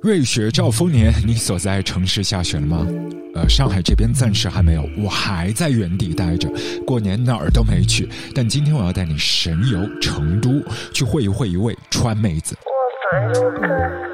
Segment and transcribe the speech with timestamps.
[0.00, 2.86] 瑞雪兆丰年，你所在城市下雪了吗？
[3.34, 6.48] 呃，上海这边暂时还没有，我还在原地待着，
[6.86, 8.08] 过年哪儿都没去。
[8.32, 12.56] 但今天我要带你神游成都，去会一会一位川妹子。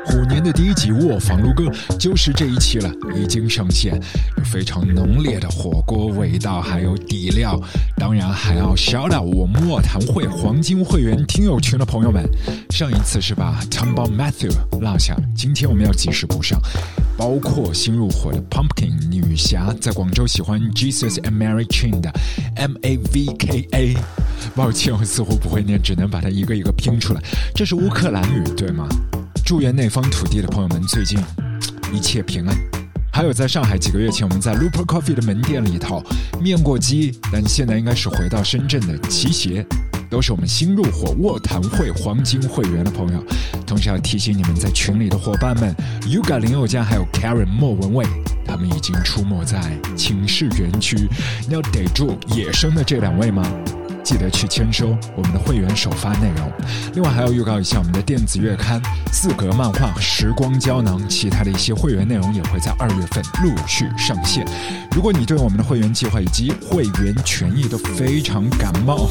[0.07, 1.65] 虎年的第一集《卧房撸歌》
[1.97, 4.01] 就是这一期了，已经上线，
[4.37, 7.61] 有非常浓烈的火锅味道，还有底料，
[7.97, 12.25] 当然还要 shout out 我们卧谈会黄金会员听友群的朋友们。
[12.71, 16.61] 上一次是把 Tumble Matthew 落下，今天我们要及时补上，
[17.17, 22.13] 包括新入伙的 Pumpkin 女侠，在广州喜欢 Jesus and Mary Chain 的
[22.57, 23.97] M A V K A。
[24.55, 27.23] 抱歉，我似乎不会念，只能把它一个一个拼出来。
[27.55, 28.89] 这是乌克兰语，对吗？
[29.45, 31.19] 祝愿那方土地的朋友们最近
[31.93, 32.84] 一切平安。
[33.15, 36.03] 还有，在上海几个月前，我们在 Looper Coffee 的门店里头
[36.41, 39.65] 面过机，但现在应该是回到深圳的奇鞋，
[40.11, 43.25] 都是我们新入伙卧谈会黄金会员的朋友。
[43.65, 45.73] 同时要提醒你们，在群里的伙伴们
[46.09, 48.05] ，Yuga 林宥嘉还有 Karen 莫文蔚，
[48.45, 49.63] 他们已经出没在
[49.97, 51.09] 寝室园区。
[51.47, 53.45] 你要逮住野生的这两位吗？
[54.05, 56.53] 记得去签收我们的会员首发内容。
[56.93, 58.81] 另外还要预告一下，我们的电子月刊、
[59.11, 64.47] 四格漫画、时光胶囊，其他的一些会员内容也会在二月份陆续上线。
[64.95, 69.09] 如果你对我们的会员计划以及会员权益都非常感冒，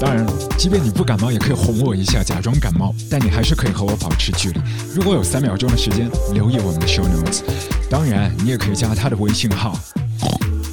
[0.00, 0.26] 当然，
[0.56, 4.60] 即便你不感冒，也可以哄我一下，假装感冒，但你还是可以和我保持距离。
[4.94, 7.42] 如果有三秒钟的时间，留意我们的 show notes。
[7.90, 9.78] 当然，你也可以加他的微信号。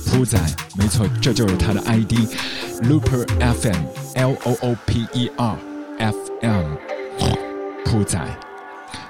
[0.07, 0.39] 铺仔，
[0.77, 5.55] 没错，这就是他的 ID，Looper FM，L O O P E R
[5.99, 6.65] F M，
[7.85, 8.19] 铺仔，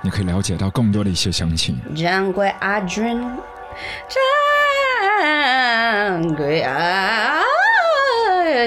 [0.02, 1.80] 你可以了解到更多的一些详情。
[1.96, 3.22] 掌柜阿俊，
[6.20, 7.44] 掌柜阿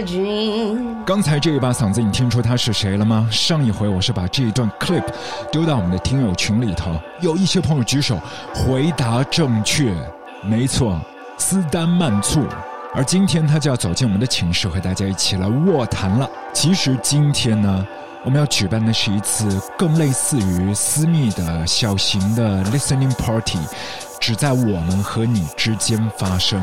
[0.07, 0.97] 俊。
[1.05, 3.29] 刚才这一把嗓子，你听出他是谁了吗？
[3.31, 5.05] 上一回我是把这一段 clip
[5.51, 8.19] 丢到我们的听友群里头，有一些朋友举手
[8.55, 9.93] 回答正确，
[10.43, 11.01] 没错，
[11.41, 12.45] 斯丹曼醋。
[12.93, 16.29] 而今天他就要走进我们的寝室，和大家一起来卧谈了。
[16.53, 17.87] 其实今天呢，
[18.25, 23.59] 我们要举办的是一次更类似于私密的小型的 listening party，
[24.21, 26.61] 只在我们和你之间发生。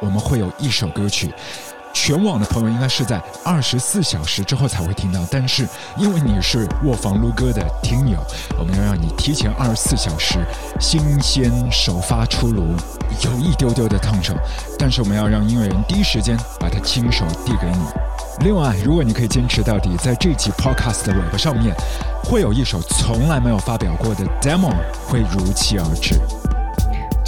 [0.00, 1.34] 我们会有一首歌曲，
[2.00, 8.16] 全网的朋友应该是在二十四小时之后才会听到，但是因为你是卧房撸歌的听友，
[8.56, 10.38] 我们要让你提前二十四小时
[10.80, 12.76] 新鲜首发出炉，
[13.24, 14.32] 有一丢丢的烫手，
[14.78, 18.46] 但是我们要让音乐人第一时间把它亲手递给你。
[18.46, 21.74] 另外，如果你可以坚持到底，在这集 podcast 的尾巴上面，
[22.22, 24.72] 会有一首从来没有发表过的 demo
[25.04, 26.14] 会如期而至。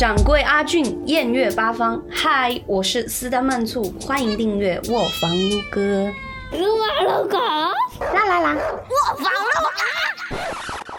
[0.00, 2.03] 掌柜阿俊，艳月八方。
[2.11, 6.11] 嗨，我是斯丹曼醋，欢迎订阅卧房撸哥。
[6.53, 9.71] 撸啊撸狗，啦啦啦，卧房撸啊。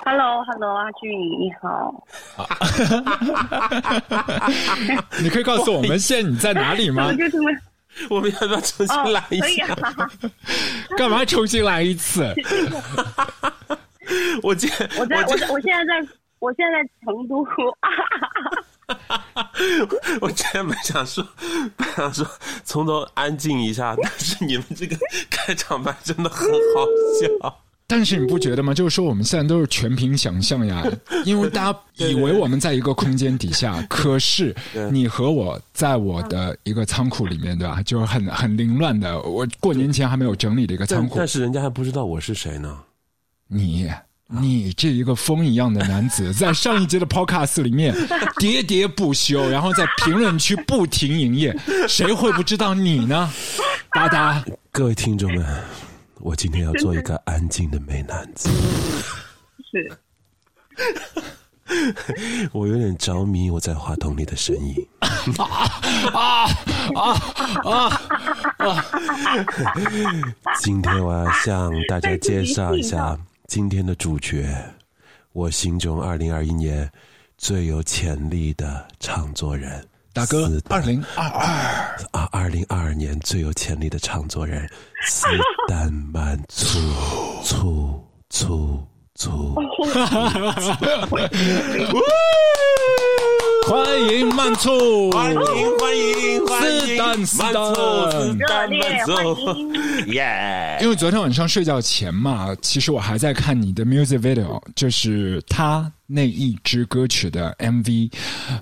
[0.06, 2.06] Hello，Hello，阿俊你好。
[5.20, 7.14] 你可以告诉我们现在你在哪里吗我？
[7.14, 7.50] 就这么
[8.08, 9.66] 我们要不要重新哦来，一可以下？
[9.82, 10.12] 啊。
[10.96, 12.32] 干嘛重新来一次？
[14.44, 14.70] 我今
[15.00, 16.08] 我在我我现在在
[16.38, 17.44] 我现在在成都。
[20.22, 21.26] 我今天本想说，
[21.76, 22.26] 本想说
[22.64, 24.96] 从头安静一下， 但是你们这个
[25.30, 26.86] 开场白真的很好
[27.20, 27.58] 笑。
[27.88, 28.74] 但是你不觉得吗？
[28.74, 30.82] 就是说我们现在都是全凭想象呀，
[31.26, 34.56] 因为大家以为我们在一个空间底下，可是
[34.90, 37.82] 你和我在我的一个仓库里面，对吧？
[37.84, 41.28] 就是很很凌乱的，我过年前还没有整理的一个仓库但但。
[41.28, 42.80] 是人家还不知道我是谁呢。
[43.50, 43.92] 你，
[44.40, 47.94] 你这一个风一样的男子， 在上一节的 podcast 里面
[48.40, 51.54] 喋喋不休，然后在评论区不停营业，
[51.88, 53.30] 谁会不知道你呢？
[53.92, 55.46] 哒哒，各位听众们，
[56.20, 58.50] 我今天要做一个安静的美男子，
[59.70, 59.92] 是，
[62.54, 64.88] 我有点着迷我在话筒里的声音
[65.38, 65.70] 啊。
[66.14, 66.48] 啊
[66.96, 68.02] 啊
[68.58, 68.86] 啊！
[70.62, 73.18] 今天我要向大家介绍一下
[73.54, 74.48] 今天的主角，
[75.34, 76.90] 我心中二零二一年
[77.38, 79.86] 最有潜力的唱作人。
[80.14, 81.50] 大哥二零二二，
[82.12, 84.66] 啊，二零二二年最有潜力的唱作人。
[85.04, 85.28] 斯
[85.68, 86.80] 丹曼醋
[87.44, 89.54] 醋醋醋，
[93.68, 99.46] 欢迎慢醋，欢迎欢迎欢迎，斯丹斯丹曼醋斯热丹烈曼欢醋，
[100.08, 100.78] 耶！
[100.82, 108.12] 因为昨天晚上睡觉前嘛，其实我还在看你的 music video，就是他那一支歌曲的 MV，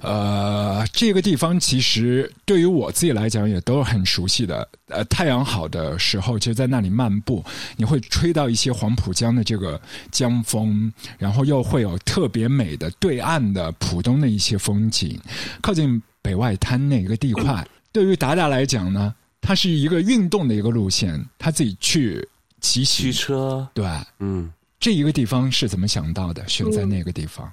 [0.01, 4.68] 呃，这个地方其实对于我自己来讲也都是很熟悉的。
[4.88, 7.44] 呃，太阳好的时候，就在那里漫步，
[7.75, 9.80] 你会吹到一些黄浦江的这个
[10.12, 15.19] 江风，然后又会有特别美的对岸的浦东的一些风景，
[15.62, 17.68] 靠近北外滩那个地块。
[17.92, 22.28] 对于达达来讲呢，它是一个运动的一个路线，他自己去
[22.62, 23.86] 骑骑车，对，
[24.19, 24.51] 嗯。
[24.79, 26.47] 这一个地方是怎么想到的？
[26.47, 27.51] 选在那个地方？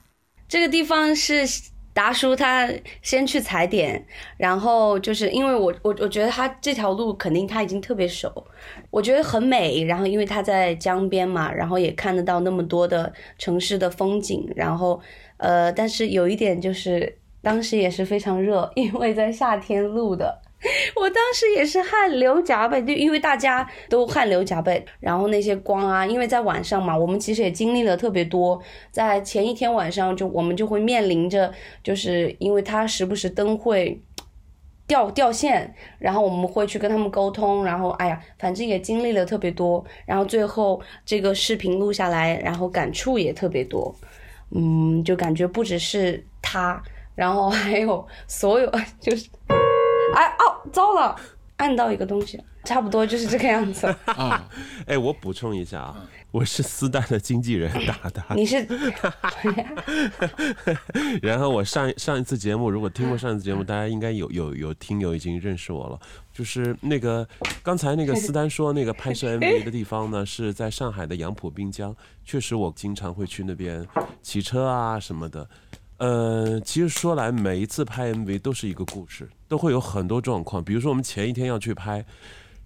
[0.49, 1.45] 这个地方是
[1.93, 2.71] 达叔他
[3.03, 4.07] 先去踩点，
[4.37, 8.47] 然后就是因为我我我觉得他这条路肯定他已经特别熟，
[8.91, 9.83] 我觉得很美。
[9.85, 14.49] 然后因为他在江边嘛，然后也看得到那么多的城市的风景。
[14.55, 15.01] 然后
[15.39, 20.43] 呃，但是有一点就是当时也是非常热，因为在夏天录的。
[20.97, 28.61] 我当时也是汗流浃背，就因为大家都汗流浃背，然后那些光啊，因为在晚上嘛，我们其实也经历了特别多。
[28.91, 31.53] 在前一天晚上，就我们就会面临着，
[31.85, 34.01] 就是因为它时不时灯会
[34.87, 39.85] 掉掉线，然后我们会去跟他们沟通，然后哎呀，反正也经历了特别多。
[40.07, 43.95] 然后最后这个视频录下来，然后感触也特别多，
[44.53, 46.83] 嗯，就感觉不只是他，
[47.15, 49.29] 然后还有所有 就是。
[50.17, 51.15] 哎哦，糟了，
[51.59, 54.49] 按到一个东西，差不多就是这个样子啊。
[54.87, 58.35] 哎，我补充一下啊，我是私丹的经纪人达达。
[58.35, 58.67] 你是？
[61.21, 65.99] 然后我上上一次节目，如果听过上一次节目，大家应该有有有听友已经认识我了。
[66.33, 67.27] 就是那个
[67.63, 71.95] 刚才那个斯丹说那个拍摄 MV 的地方呢，是在上海的杨浦滨江。
[72.25, 73.87] 确实，我经常会去那边
[74.23, 75.49] 骑车啊什么的。
[75.99, 80.63] 呃，其实说来，每一次拍 MV 都是一个故事，都会有很多状况。
[80.63, 82.05] 比如说，我们前一天要去拍，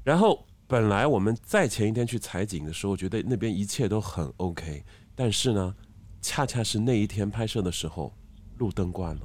[0.02, 4.82] 然后本来我们在前一天去采景的时候，觉得那边一切都很 OK，
[5.14, 5.74] 但是呢，
[6.20, 8.12] 恰恰是那一天拍摄的时候，
[8.58, 9.22] 路灯关了，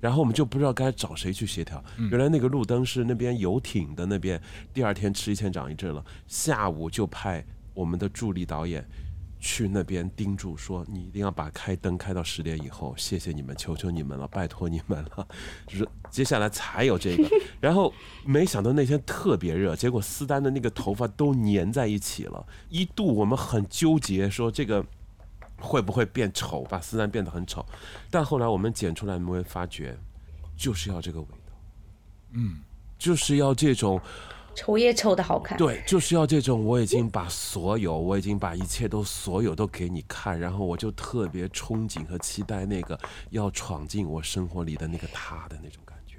[0.00, 1.82] 然后我们就不知道该找谁去协调。
[2.10, 4.40] 原来那个路灯是那边游艇的那边，
[4.72, 8.84] 第二天吃一堑长一智了，下午就派我们的助理导演。
[9.46, 15.28] 去那边叮嘱说：“你一定要把开灯开到十点以后，谢谢你们，求求你们了，拜托你们了。
[15.68, 17.28] ”就是接下来才有这个。
[17.60, 17.92] 然后
[18.24, 22.46] 没想到那天特别热，结果斯丹的那个头发都粘在一起了。
[22.70, 24.82] 一度我们很纠结，说这个
[25.58, 27.62] 会不会变丑，把斯丹变得很丑。
[28.10, 29.94] 但后来我们剪出来，你会发觉，
[30.56, 31.52] 就是要这个味道，
[32.32, 32.60] 嗯，
[32.96, 34.00] 就是要这种。
[34.54, 36.64] 丑也丑的好看，对，就是要这种。
[36.64, 42.98] 我已经把所有，我已经把一切都所有都给你看，然后我就特别憧憬和期待那个
[43.30, 46.16] 要闯进我生活里的那个他的那种感觉。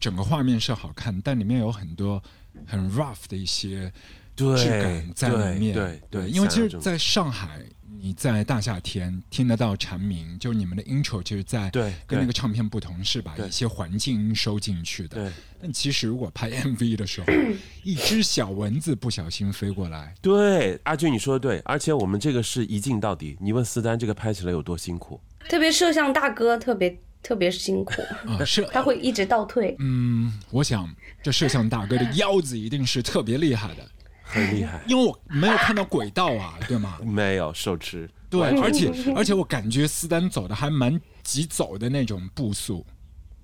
[0.00, 2.22] 整个画面是好看，但里面有很多
[2.66, 3.92] 很 rough 的一些
[4.34, 5.74] 质感在里面。
[5.74, 7.62] 对对，因为其实在上海。
[8.06, 15.16] 你在大夏天听得到蝉鸣，就你们的 intro 就是在对跟那个唱片不同，是把一些环境收进去的。
[15.16, 17.26] 对，但其实如果拍 MV 的时候，
[17.82, 23.36] 一只小蚊子不小心飞过来，对，阿俊你说的对，而且我们这个是一镜到底。
[23.40, 25.20] 你问思丹这个拍起来有多辛苦？
[25.48, 28.00] 特别摄像大哥特别特别辛苦
[28.30, 29.74] 啊，是 他会一直倒退。
[29.80, 30.88] 嗯，我想
[31.24, 33.84] 这摄像大哥的腰子一定是特别厉害的。
[34.28, 36.98] 很厉害，因为我没有看到轨道啊，对吗？
[37.06, 42.84] 没有手持，对，而且而且我感觉斯丹走的还蛮急走的那种步速，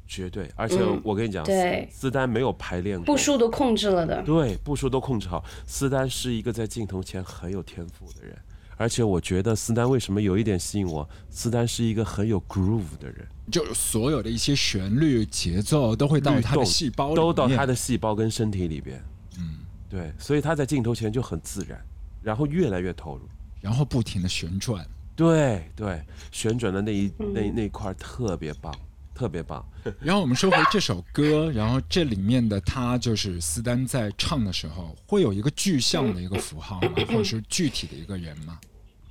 [0.09, 0.51] 绝对。
[0.57, 5.45] 而且我跟你讲，对，斯丹没有排练过，步数都控制了的，对，步数都控制好。
[5.65, 8.37] 斯丹是一个在镜头前很有天赋的人，
[8.77, 11.09] 而且我觉得斯丹为什么有一点吸引我？
[11.31, 19.01] 斯丹是一个很有 groove 的人，就所有的一些旋律节奏都会到他的细胞，都到他的细胞跟身体里边。
[19.93, 21.79] 对，所以他在镜头前就很自然，
[22.23, 23.29] 然后越来越投入，
[23.61, 24.83] 然后不停的旋转，
[25.15, 28.75] 对对，旋转的那一那那块特别棒，
[29.15, 29.63] 特别棒。
[30.01, 36.89] 然后我们说回这首歌，然后这里面的他就是斯丹在唱的时候，会有一个具象的一个符号吗？
[37.09, 38.59] 或者是具体的一个人吗？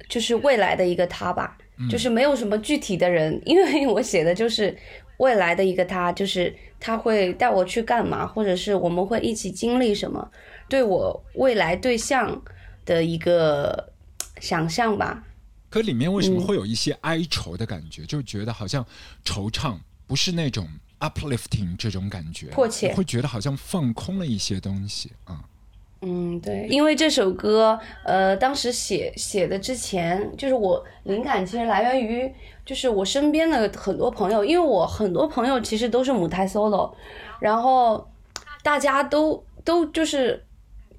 [0.09, 1.55] 就是未来的一个他吧，
[1.91, 4.75] 就是没有什么具体的人，因为我写的就是
[5.17, 10.27] 未来的一个他，就是他会带我去干嘛，或者是我们会一起经历什么。
[10.71, 12.41] 对我未来对象
[12.85, 13.91] 的一个
[14.39, 15.21] 想象吧。
[15.69, 18.05] 可里面为什么会有一些哀愁的感觉？
[18.05, 18.85] 就觉得好像
[19.25, 19.75] 惆怅，
[20.07, 20.65] 不是那种
[21.01, 25.43] uplifting 这种感觉，迫切，会觉得好像放空了一些东西啊。
[26.03, 32.33] 嗯，对，因为这首歌，呃，当时写写的之前，就是我灵感其实来源于，
[32.65, 36.93] 就是我身边的很多朋友，因为我很多朋友其实都是母胎 solo，
[37.41, 38.09] 然后
[38.63, 40.41] 大家都都就是。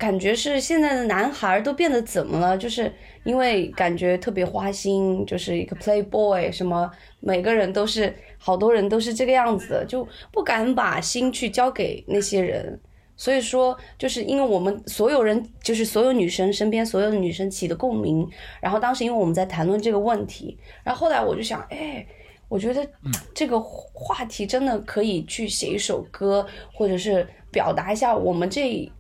[0.02, 2.59] 感觉是现在的男孩儿都变得怎么了？
[2.59, 2.92] 就是
[3.23, 6.90] 因为感觉特别花心，就是一个 playboy，什么
[7.21, 12.80] 每个人都是，好多人都是这个样子的，就不敢把心去交给那些人。
[13.16, 18.28] 所以说，就是因为我们所有人，就是所有女生身边所有的女生起的共鸣。
[18.61, 22.04] 然后当时因为我们在谈论这个问题，然后后来我就想，哎，
[22.49, 22.85] 我觉得
[23.32, 26.44] 这个话题真的可以去写一首歌，
[26.75, 28.90] 或者是表达一下我们这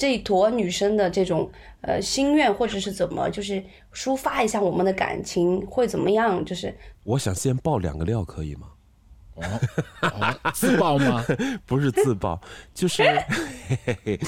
[0.00, 1.50] 这一坨女生的这种
[1.82, 6.42] 呃心愿，或者是怎么，就是抒发一下我们的感情会怎么样？
[6.42, 8.68] 就是我想先爆两个料，可以吗？
[9.34, 9.42] 哦，
[10.00, 11.22] 哦自爆吗？
[11.66, 12.40] 不是自爆，
[12.72, 14.18] 就是嘿嘿嘿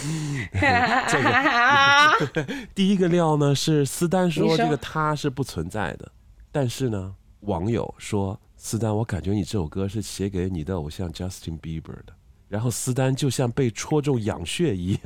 [1.08, 6.12] 这个 第一个料呢是斯丹说这个他是不存在的，
[6.52, 12.12] 但是呢，网友说斯丹，我感觉你这首歌是写给你的偶像 Justin Bieber 的。
[12.52, 15.00] 然后斯丹就像被戳中养穴一样，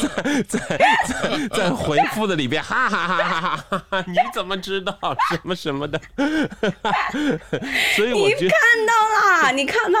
[0.00, 0.58] 在在
[1.06, 4.04] 在在回复的里边，哈哈哈哈哈哈！
[4.08, 4.96] 你怎么知道
[5.30, 6.00] 什么什么的？
[7.94, 10.00] 所以我觉得看到啦，你看到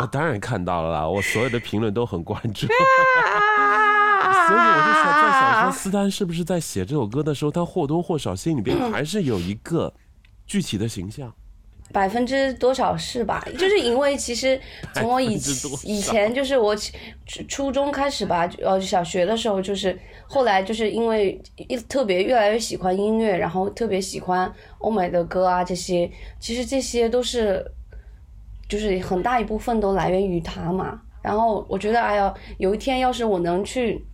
[0.00, 9.92] 我，当然看到了啦，我所有的评论都很关注， 所所以我就想在想说，斯丹是不是在写这首歌的时候，他或多或少心里边还是有一个
[10.46, 11.34] 具体的形象。
[11.94, 13.40] 百分之多少是吧？
[13.56, 14.60] 就是因为其实
[14.92, 15.38] 从我以
[15.84, 19.96] 以前就是我初初中开始吧，呃，小学的时候就是
[20.26, 26.10] 后来就是因为一特别越来越喜欢音乐，然后特别喜欢欧美的歌啊这些，
[26.40, 27.64] 其实这些都是
[28.68, 31.00] 就是很大一部分都来源于他嘛。
[31.22, 34.04] 然后我觉得，哎呀，有一天要是我能去。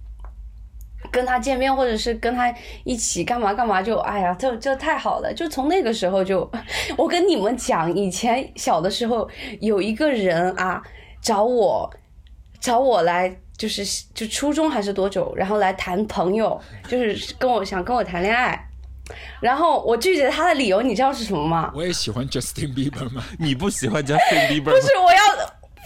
[1.11, 2.53] 跟他见面，或者是跟他
[2.85, 5.33] 一起干嘛干嘛就，哎呀，这这太好了！
[5.35, 6.51] 就从那个时候就，
[6.97, 9.29] 我跟你们讲，以前小的时候
[9.61, 10.83] 有一个人啊
[11.21, 11.91] 找我，
[12.61, 18.59] 找我来，就是就初中还是多久，然后来谈朋友，就是跟我想跟我谈恋爱，
[19.41, 21.73] 然后我拒绝他的理由，你知道是什么吗？
[21.75, 23.23] 我也喜欢 Justin Bieber 吗？
[23.39, 24.73] 你不喜欢 Justin Bieber 吗？
[24.73, 25.19] 不是我要，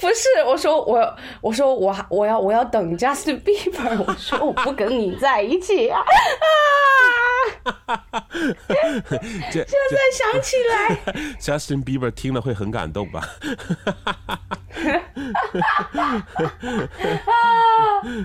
[0.01, 6.01] 不是我说我我说我我要我要等 Justin Bieber，我说我不跟你在一起啊
[7.65, 8.27] 啊！
[9.51, 10.97] 现在想起来，
[11.41, 13.23] Justin Bieber 听了会很感动吧？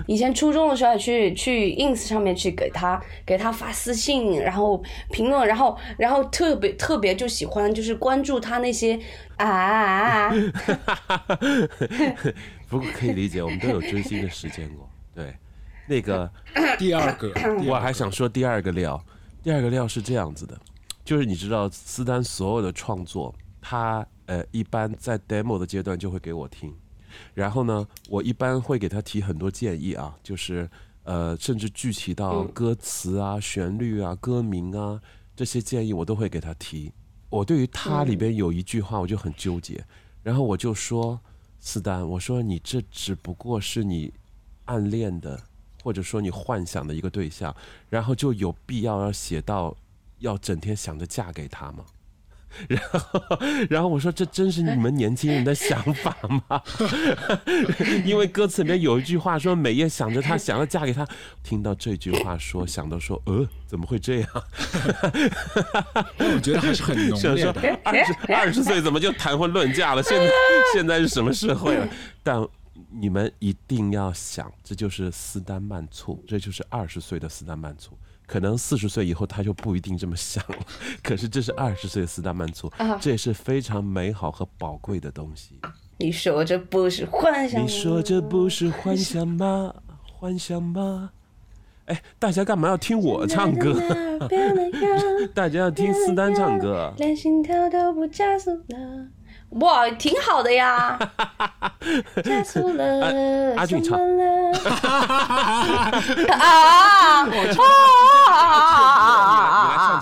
[0.06, 8.98] 以前初中的时候去去 ins 上面去给他给他发私信，然后评论，然后然后特别特别就喜欢就是关注他那些
[9.36, 10.34] 啊啊啊
[11.06, 11.38] 啊
[12.68, 14.88] 不过可以理解，我们都有追星的时间过。
[15.14, 15.34] 对，
[15.86, 16.30] 那个
[16.78, 19.02] 第二个，第二个我还想说第二个料，
[19.42, 20.56] 第二个料是这样子的，
[21.04, 26.72] 就是你知道斯丹所有的创作，他呃一般在 demo 的阶段就会给我听，
[27.34, 30.70] 然后呢，我一般会给他提很多建议啊，就是
[31.02, 35.00] 呃甚至具体到歌词啊、旋律啊、歌名啊
[35.34, 36.92] 这些建议，我都会给他提。
[37.28, 39.84] 我对于他里边有一句话我就很纠结，
[40.22, 41.18] 然后我就说
[41.58, 44.12] 斯丹，我说你这只不过是你
[44.66, 45.42] 暗恋的，
[45.82, 47.52] 或者说你幻想的一个对象，
[47.88, 49.76] 然后就有必要要写到
[50.20, 51.84] 要整天想着嫁给他吗？
[52.68, 53.38] 然后，
[53.68, 56.16] 然后我说这真是你们年轻人的想法
[56.48, 56.62] 吗？
[58.04, 61.06] 因为歌词里面有一句话说每夜想着他，想要嫁给他。
[61.42, 64.28] 听到这句话说，想到说，呃，怎么会这样？
[66.18, 67.80] 我觉得还是很浓想说烈的。
[67.84, 70.02] 二十二十岁怎么就谈婚论嫁了？
[70.02, 70.30] 现在
[70.74, 71.88] 现在是什么社会了？
[72.22, 72.46] 但
[72.92, 77.96] 你们一定要想，这就是斯丹曼醋，这就是二十岁的斯丹曼醋。
[78.30, 80.58] 可能四十岁以后他就不一定这么想了，
[81.02, 82.70] 可是这是二十岁的斯丹曼醋，
[83.00, 85.58] 这也是非常美好和宝贵的东西。
[85.98, 87.66] 你说这不是幻想吗？
[87.66, 89.74] 你说这不是幻想吗？
[90.12, 91.10] 幻想吗？
[91.86, 93.74] 哎，大家干嘛要听我唱歌？
[95.34, 96.94] 大家要听斯丹唱歌。
[96.98, 99.08] 连心跳都不加速了。
[99.50, 100.96] 哇，挺好的呀，
[102.22, 104.50] 加速了，阿俊唱什么了
[106.38, 107.26] 啊！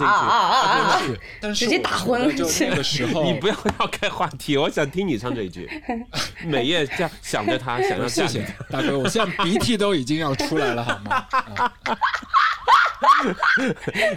[0.05, 1.01] 啊！
[1.41, 5.83] 但是直接打昏了我觉得就那个时候，你不要绕开话题，我想听你唱这一句。
[6.45, 11.25] 每夜这样想着他，想要谢谢大哥，我现在鼻涕都已经要出来了，好吗？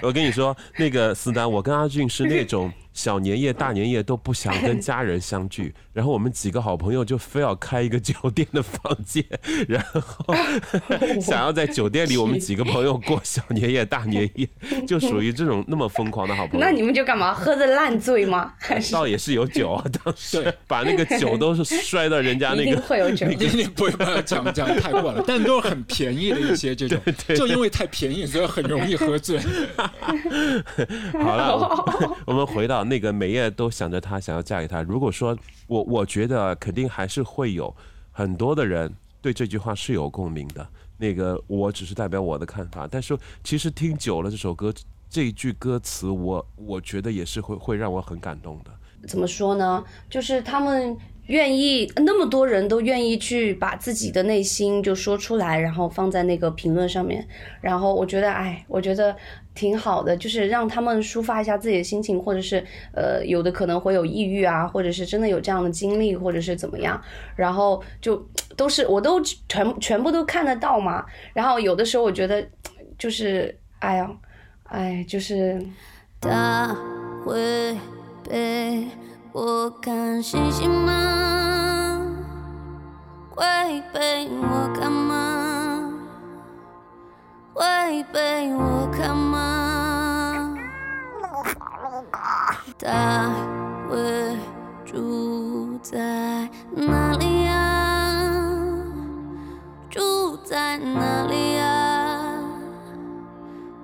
[0.01, 9.24] 我跟你说，那个斯丹，我跟阿俊是那种小年夜、大年夜都不想跟家人相聚， 然后我们几个好朋友就非要开一个酒店的房间，
[9.67, 10.36] 然后
[11.21, 14.48] 想要在酒店里我们几个朋友过小年夜、大年夜，
[14.86, 16.65] 就属于这种那么疯狂的好朋友。
[16.65, 17.33] 那你们就干嘛？
[17.33, 18.53] 喝的烂醉吗？
[18.91, 23.25] 倒也是有酒啊，当时把那个酒都是摔到人家那个会有酒？
[23.27, 27.00] 你你不不要讲讲太过了，但都是很便宜的一些这种，
[27.36, 29.39] 就因为太便宜，所以很容易喝醉。
[31.13, 34.81] 好了，我我们回到那个每夜都想着他，想要嫁给他。
[34.81, 37.75] 如果说我我觉得肯定还是会有
[38.11, 40.67] 很多的人对这句话是有共鸣的。
[40.97, 44.71] 那个我只是代表我的看法，但是其实听久了这首歌
[45.09, 48.71] 这一句歌词，我我觉得也是会会让我很感动的。
[49.07, 49.83] 怎么说呢？
[50.11, 50.95] 就是他们
[51.25, 57.27] 愿意，那么多人都愿意去把自己的内心就说出来，然后放在那个评论上面。
[57.61, 59.15] 然后我觉得，哎，我觉得
[59.53, 67.01] 挺好的，就是让他们抒发一下自己的心情，或者是呃，有的可能会有抑郁啊，或者是真的有这样的经历，或者是怎么样。
[67.36, 71.05] 然后就都是我都全全部都看得到嘛。
[71.34, 72.46] 然后有的时候我觉得，
[72.98, 74.10] 就是哎呀，
[74.63, 75.62] 哎，就是。
[76.24, 76.77] 他
[77.25, 77.75] 会
[78.29, 78.86] 被
[79.31, 82.00] 我看星星吗？
[83.31, 83.43] 会
[83.91, 85.50] 被我看吗？
[87.53, 90.55] 会被我看吗？
[92.79, 93.31] 他
[93.89, 94.38] 会
[94.86, 98.31] 住在哪里呀？
[99.89, 102.22] 住在哪里呀？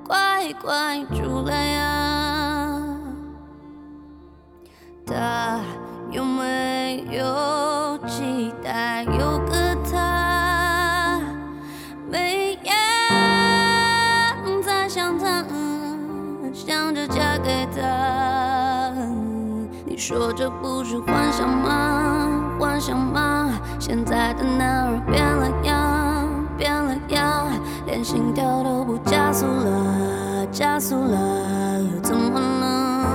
[0.07, 2.81] 快快出来呀！
[5.05, 5.59] 他
[6.11, 9.36] 有没有期待有
[20.07, 22.29] 说这不是幻想吗？
[22.57, 23.49] 幻想吗？
[23.77, 27.45] 现在的男儿变了样，变了样，
[27.85, 33.05] 连心跳都不加速了，加速了，又怎么了？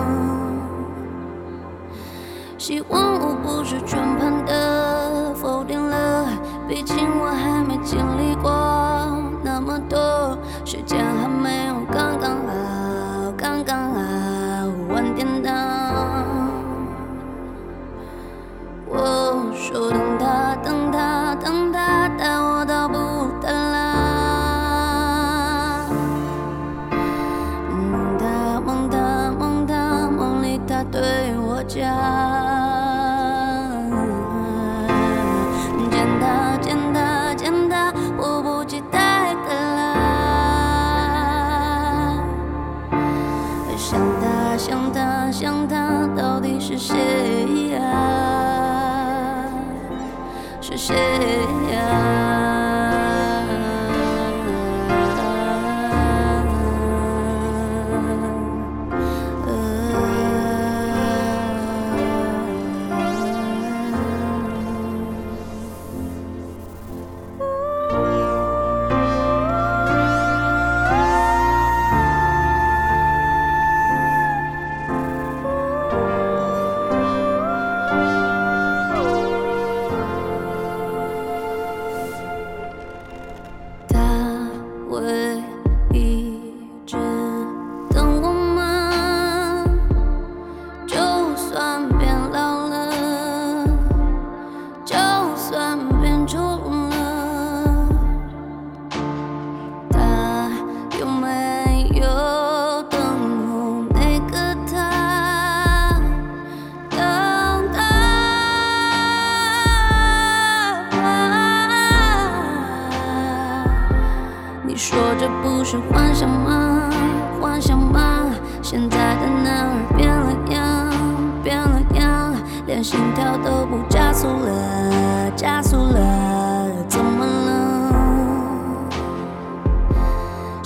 [2.59, 6.27] 希望我不是全盘的否定了，
[6.69, 7.31] 毕竟我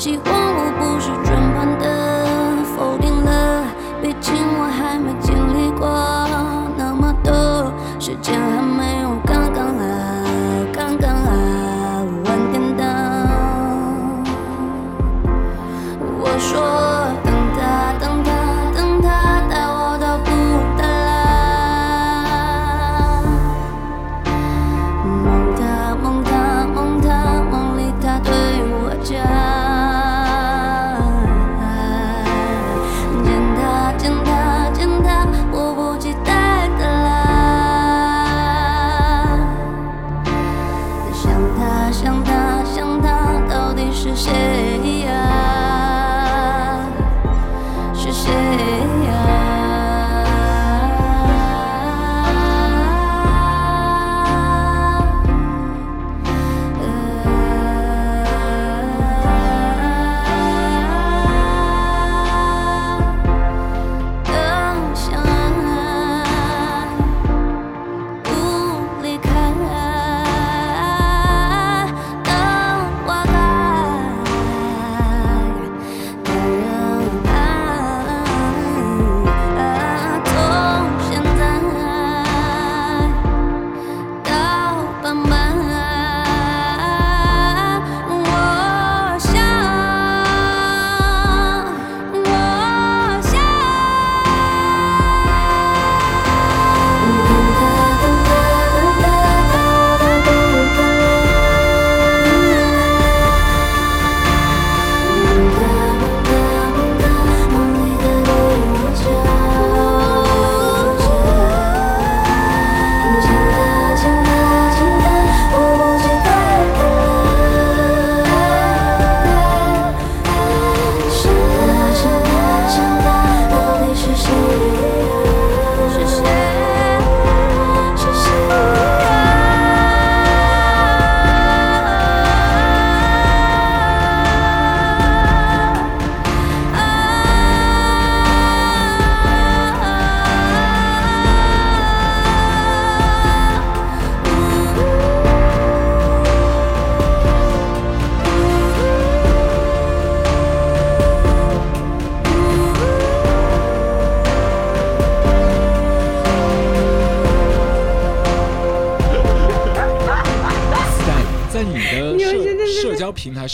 [0.07, 1.26] 希望我不是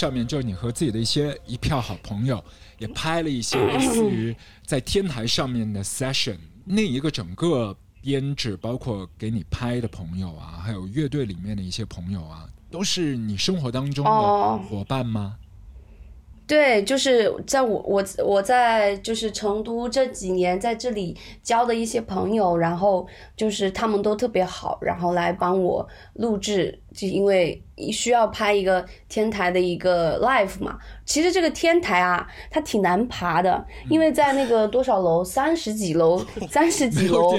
[0.02, 2.42] 上面，就是你和自己的一些一票好朋友
[2.78, 4.34] 也拍了一些 类似于
[4.66, 15.36] 在天台上面的 session，那一个整个编制，包括给你拍的朋友啊，还有乐队里面的一些朋友啊，都是你生活当中的伙伴吗？
[16.52, 30.78] 对，就是在我我我在就是成都这几年在这里交的一些朋友，然后就是他们都特别好，然后来帮我录制，就因为需要拍一个天台的一个 live 嘛。
[31.06, 37.32] 其实这个天台啊，它挺难爬的，因为在那个多少楼，三十几楼，三十几楼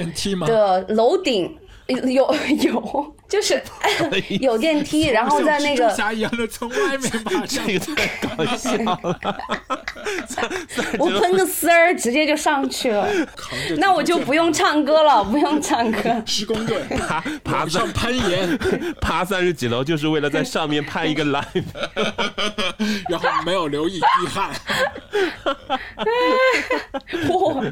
[0.44, 1.56] 的楼顶。
[1.86, 2.34] 有有，
[3.34, 3.60] 就是
[4.40, 9.18] 有电梯，然后在那个蜘蛛侠一样的从外面爬这个太搞笑了。
[10.98, 13.08] 我喷个丝儿，直接就上去了。
[13.78, 16.22] 那我就不用唱歌了，不用唱歌。
[16.24, 18.56] 施工队爬爬上攀岩，
[19.00, 21.64] 爬三十几楼，就是为了在上面拍一个 live，
[23.10, 24.52] 然后没有留一滴汗。
[27.28, 27.64] 我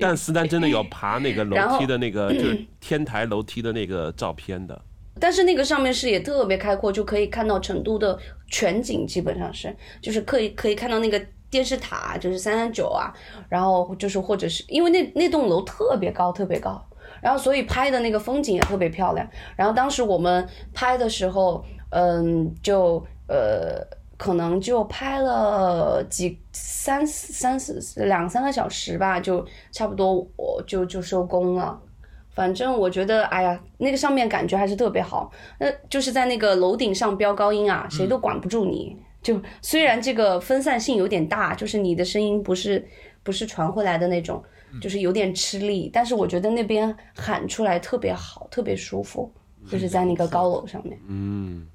[0.00, 3.34] 但斯丹真的有爬那个楼梯的那个，就是天台楼。
[3.46, 4.80] 梯的那个照片的，
[5.20, 13.14] 但是那个上面视野特别开阔，就可以看到成都的全景，基本上是就是可以可以看到那个电视塔，就是三三九啊，
[13.48, 16.84] 然后就是或者是因为那那栋楼特别高，特别高，
[17.22, 19.24] 然后所以拍的那个风景也特别漂亮。
[19.56, 31.80] 然后当时我们拍的时候，嗯，就呃可能就拍了几三四三四两三个小时吧，就差不多我就就收工了。
[32.34, 35.30] 反正我觉得，哎呀，那个上面感觉还是特别好。
[35.58, 38.96] 那就是在那个楼顶上飙高音啊，谁都管不住你。
[39.22, 42.86] 就虽然这个分散性有点大，就是你的声音不是
[43.22, 44.42] 不是传回来的那种，
[44.82, 45.88] 就是有点吃力。
[45.90, 49.32] 但是我觉得那边喊出来特别好，特别舒服，
[49.70, 50.98] 就是在那个高楼上面。
[51.08, 51.66] 嗯，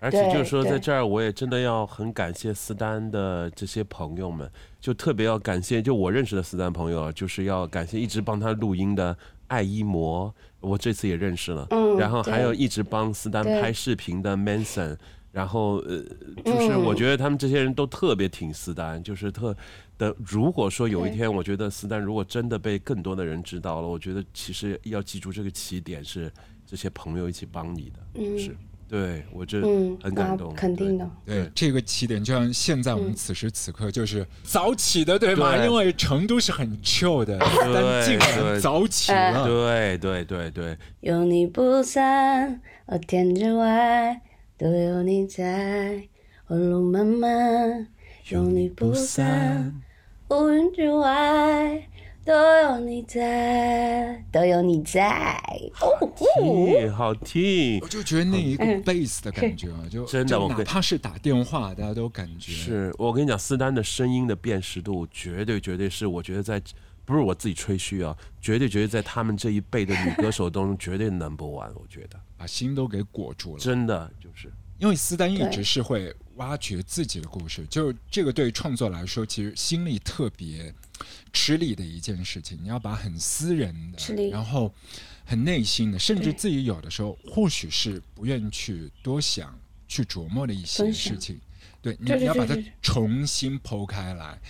[0.00, 4.50] 而且就是说，在这儿我也真的要很感谢斯丹的这些朋友们，
[4.80, 9.14] 就特别要感谢，就我认识的斯丹朋友，就是要感谢一直帮他录音的。
[9.48, 11.66] 爱一魔，我这次也认识了。
[11.70, 14.96] 嗯，然后还有一直帮斯丹拍视频的 Manson，
[15.32, 16.02] 然后呃，
[16.44, 19.56] 就是我觉得他们这些人都特别挺斯丹，就是特
[19.98, 20.14] 的。
[20.18, 26.32] 如果说有一天，我觉得斯丹如果真的被更多的人知道了，我觉得其实要记住这个起点是
[26.66, 28.56] 这些朋友一起帮你的，是。
[28.94, 31.10] 对我这很感动，肯定的。
[31.26, 35.56] 对这个起点，就像现在我们此时此刻就是早起的，对吧？
[35.64, 39.44] 因为成都是很 chill 的，但竟然早起了。
[39.44, 40.78] 对对对对。
[41.00, 44.20] 有你不散，哦天之外
[44.56, 46.08] 都有你在，
[46.46, 47.88] 我路漫漫，
[48.28, 49.82] 有你不散，
[50.28, 51.82] 乌云之外。
[52.24, 52.32] 都
[52.62, 55.38] 有你在，都有你在，
[55.74, 57.78] 好听，好听。
[57.82, 62.52] 我就觉得那一个贝斯的感觉啊，就 真的，哪怕是打电话，大家都感觉。
[62.52, 66.60] 是我跟你讲，斯丹的声音的辨识度，绝对绝对是，我觉得在
[67.04, 71.70] 不是我自己吹嘘啊，绝对绝对在他们这一辈的女歌手当中， 绝对 number one。
[71.74, 74.50] 我觉得把心都给裹住了，真的就是。
[74.78, 80.74] 因为斯丹一直是会挖掘自己的故事，就是这个对创作来说，其实心力特别
[81.34, 82.58] 吃力的一件事情。
[82.62, 84.72] 你要把很私人的，然后
[85.26, 89.54] 很内心的，甚至自己有的时候或许是不愿意去多想、
[89.86, 91.38] 去琢磨的一些事情，
[91.82, 94.40] 对，你你要把它重新剖开来，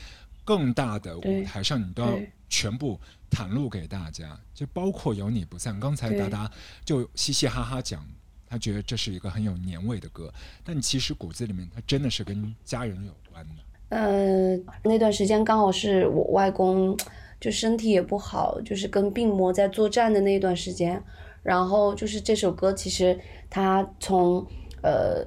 [0.45, 5.81] 更大的舞台上，你都要全部袒露给大家，就包括有你不散。
[5.81, 6.53] 刚才达达
[6.85, 8.07] 就嘻嘻哈哈讲。
[8.47, 13.55] 他觉得这是一个很有年味的歌，但其实骨子里面，他真的是跟家人有关的。
[13.95, 16.97] 呃，那段时间刚好是我外公
[17.41, 21.01] 就身体也不好，就是跟病魔在作战的那一段时间。
[21.45, 23.17] 然后就是这首歌，其实
[23.49, 24.45] 他从
[24.83, 25.25] 呃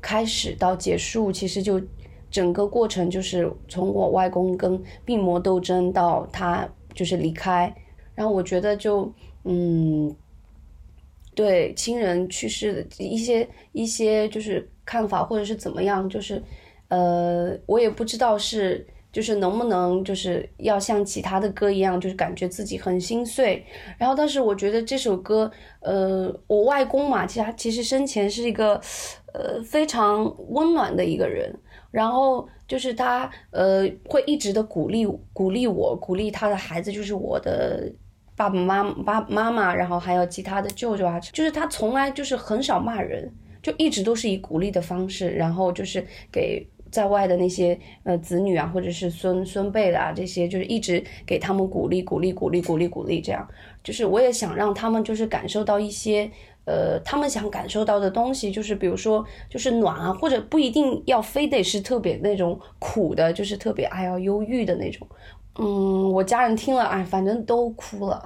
[0.00, 1.80] 开始到结束，其实就
[2.28, 7.72] 整个过程就是从我外公跟病魔斗争到他就是离开。
[8.16, 9.12] 然后我觉得就
[9.44, 10.12] 嗯。
[11.34, 16.42] 对亲人去世的一些一些就是看法，或者是怎么样，就是，
[16.88, 23.64] 呃，我也不知道是就是能不能就是要像其他的歌一样，就是感觉自己很心碎。
[23.96, 28.80] 然后，但是我觉得这首歌，呃，我外公嘛，其实他其实生前是一个，
[29.32, 31.54] 呃，非常温暖的一个人。
[31.90, 37.90] 然后就是他，呃，会一直的鼓励鼓励我，鼓励他的孩子，就是我的。
[38.36, 43.28] 爸爸妈妈、爸妈妈，然后还有其他的舅舅啊，就是他从来就是很少骂人，
[43.60, 53.46] 就一直都是以鼓励的方式，然后就是给在外的那些呃子女啊，或者是孙孙辈的啊这些，就是一直给他们鼓励、鼓励、鼓励、鼓励、鼓励，这样
[53.82, 56.30] 就是我也想让他们就是感受到一些
[56.64, 65.08] 呃，他们想感受到的东西，就是比如说，就是暖啊，或者不一定要非得是特别那种苦的，就是特别哎呀忧郁的那种。
[65.58, 68.22] 嗯，我家人听了，哎，反正都哭了。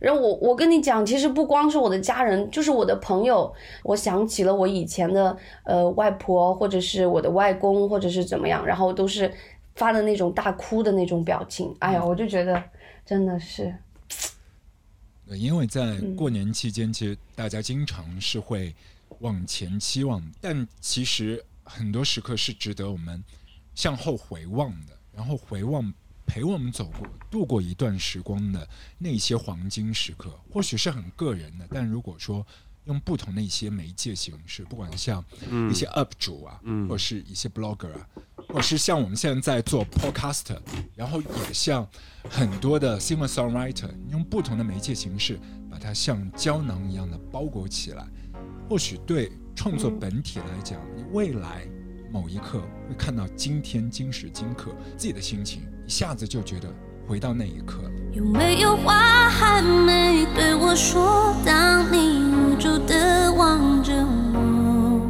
[0.00, 9.32] 然后我我跟你讲，其实不光是我的家人，就是我的朋友，我想起了我以前的呃外婆，或者是我的外公，或者是怎么样，然后都是
[9.76, 11.72] 发的那种大哭的那种表情。
[11.80, 12.60] 哎呀，我就觉得
[13.04, 13.72] 真的是。
[15.26, 18.74] 因为在过年期间，其实大家经常是会
[19.20, 23.22] 往前期望，但其实很多时刻是值得我们
[23.76, 25.92] 向后回望的，然后回望
[26.30, 32.46] 陪我们走过、度过一段时光的那些黄金时刻，或许是很个人的，但如果说。
[32.86, 35.22] 用不同的一些媒介形式，不管像
[35.70, 38.08] 一些 UP 主啊，或是一些 Blogger 啊，
[38.48, 40.56] 或是像我们现在在做 Podcast，
[40.96, 41.86] 然后也像
[42.28, 45.38] 很多的 Singer Songwriter，用不同的媒介形式
[45.70, 48.08] 把它像胶囊一样的包裹起来，
[48.68, 51.68] 或许对创作本体来讲，你未来
[52.10, 56.68] 某一刻会看到今天今时今刻自己的心情，一下子就觉得。
[57.08, 57.78] 回到那一刻，
[58.12, 58.94] 有没有话
[59.28, 61.34] 还没对我说？
[61.44, 63.92] 当你无助的望着
[64.32, 65.00] 我，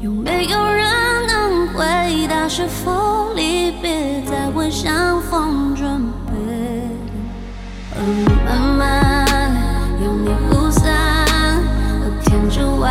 [0.00, 1.84] 有没有人能回
[2.28, 2.46] 答？
[2.46, 6.32] 是否离别在为相逢准备？
[7.96, 7.98] 而
[8.46, 9.52] 慢慢
[10.04, 11.58] 有你不散，
[11.98, 12.88] 和天之外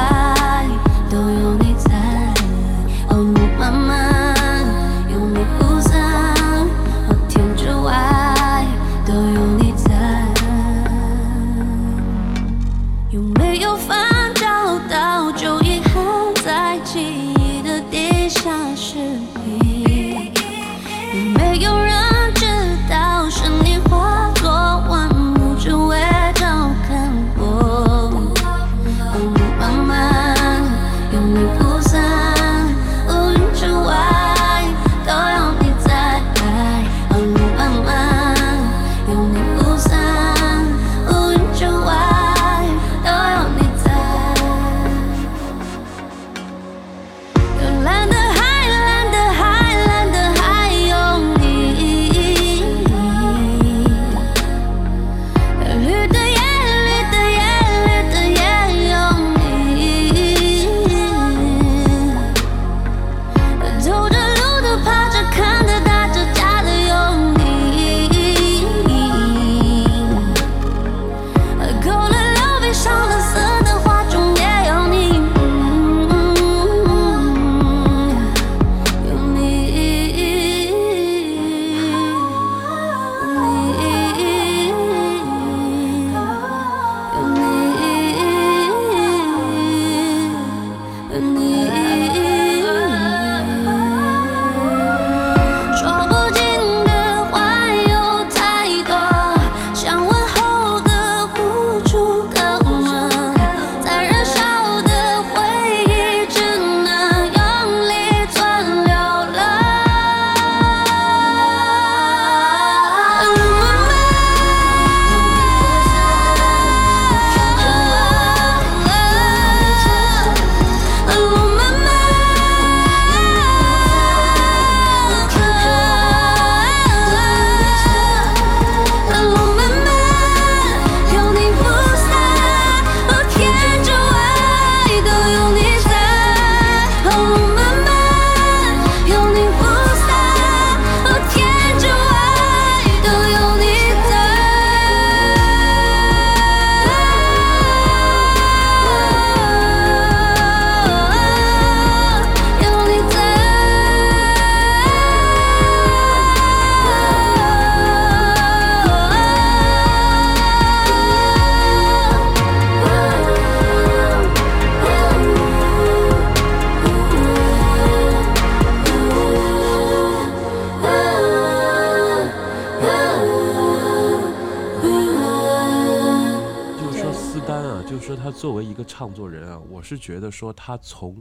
[179.01, 181.19] 创作人啊，我是觉得说他从，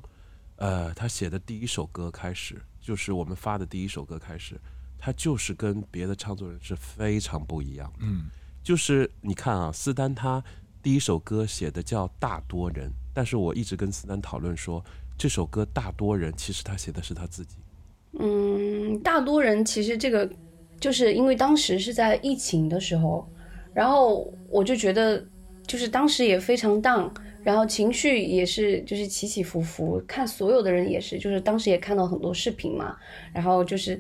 [0.56, 4.60] 呃，他写的第一首歌开始，就是我们发的第一首歌开始，
[4.98, 8.00] 他就是跟别的唱作人是非常不一样的。
[8.02, 8.26] 嗯，
[8.62, 10.44] 就是你看啊，斯丹他
[10.82, 14.84] 第一首歌写的叫《大多人》，但是我一直跟斯丹讨论说，
[15.16, 17.56] 这首歌《大多人》其实他写的是他自己。
[18.18, 20.30] 嗯，大多人其实这个
[20.78, 23.26] 就是因为当时是在疫情的时候，
[23.72, 25.26] 然后我就觉得
[25.66, 27.10] 就是当时也非常 down。
[27.42, 32.96] 然后情绪也是就是起起伏伏，看所有的人也是，就是当时也看到很多视频嘛，
[33.32, 33.98] 然后就是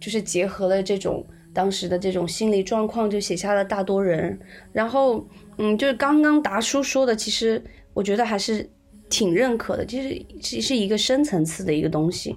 [0.00, 1.24] 就是结合了这种
[1.54, 4.38] 当时的这种心理状况，就写下了大多人。
[4.72, 5.24] 然后
[5.58, 7.62] 嗯，就是刚刚达叔说的，其实
[7.94, 8.68] 我觉得还是
[9.08, 12.36] 挺认可的，就是是是一个深层次的一个东西，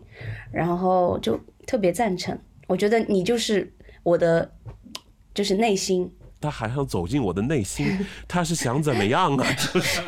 [0.51, 2.37] 然后就特别赞成。
[2.67, 4.51] 我觉得你就是我的，
[5.33, 6.11] 就是内心。
[6.43, 9.47] 他还想走进我的内心， 他是想怎么样啊？
[9.73, 10.01] 就是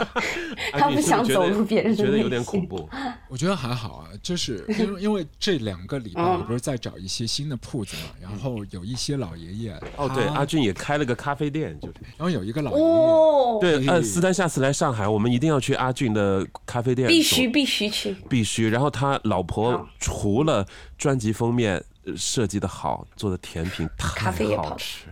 [0.74, 2.89] 他不想走入别人的觉得有点恐怖。
[3.30, 18.67] 我觉得还好啊，就是因为因为这两个礼拜我不是在找一些新的铺子嘛，然后有一些老爷爷哦，对，阿俊也开了个咖啡店，就是，然后有一个老爷爷，对，呃，思丹下次来上海，我们一定要去阿俊的咖啡店，必须必须去，必须。
[18.67, 20.65] 然后他老婆除了
[20.98, 21.82] 专辑封面
[22.15, 25.06] 设计的好，做的甜品太好吃。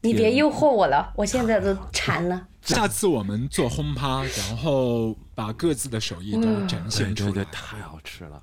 [0.00, 2.46] 你别诱惑我了，我现在都 馋了。
[2.62, 8.42] 下次我们做轰趴，然后把各自的手艺都展现出来，太好吃了。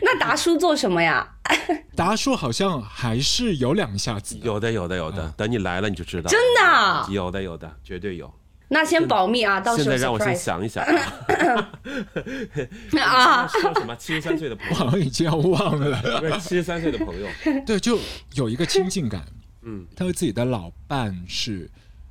[0.00, 1.28] 那达叔做什么呀？
[1.96, 5.32] 达叔好像还是有两下子，有的，有的，有的。
[5.36, 8.32] 等你来了你就知道，真的有的，有的，绝对有。
[8.68, 10.84] 那先保密啊，到时候现在让我先想一想
[13.02, 13.48] 啊。
[13.48, 13.96] 说什么？
[13.96, 16.20] 七十三岁的朋友，好像已经要忘了。
[16.20, 17.26] 不是七十三岁的朋友，
[17.66, 17.98] 对，就
[18.34, 19.20] 有一个亲近感。
[19.62, 21.70] 嗯，他和自己的老伴是，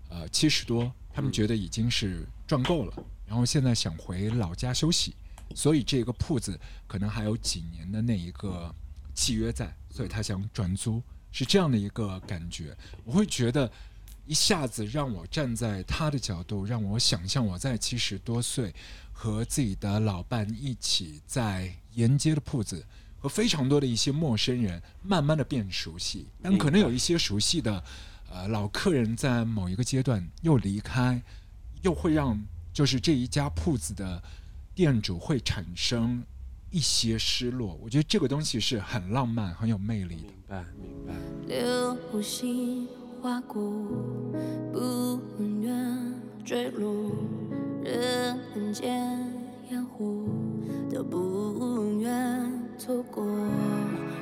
[0.09, 2.93] 呃，七十多，他们觉得已经是赚够了，
[3.25, 5.15] 然后现在想回老家休息，
[5.55, 8.73] 所以这个铺子可能还有几年的那一个
[9.15, 12.75] 契约在，所以他想转租，是这样的一个感觉。
[13.03, 13.71] 我会觉得
[14.25, 18.75] 一下子让我站在他的角度，让我想象我在七十多岁
[19.13, 22.85] 和自己的老伴一起在沿街的铺子。
[23.19, 27.83] 和非常多的一些陌生人，慢慢的变熟悉，但可能有一些熟悉的，
[28.31, 31.21] 呃，老客人在某一个阶段又离开，
[31.81, 32.39] 又会让
[32.71, 34.21] 就是这一家铺子的
[34.75, 36.23] 店主会产生
[36.69, 37.79] 一些失落。
[37.81, 40.21] 我觉得这个东西是很浪漫、很有魅力的。
[40.21, 41.13] 明白，明白。
[41.47, 42.87] 流星
[43.21, 43.59] 划过，
[44.71, 45.19] 不
[45.61, 46.13] 愿
[46.45, 47.11] 坠落，
[47.83, 49.33] 人间
[49.71, 50.05] 烟火
[50.93, 52.36] 都不愿。
[52.87, 53.21] 错过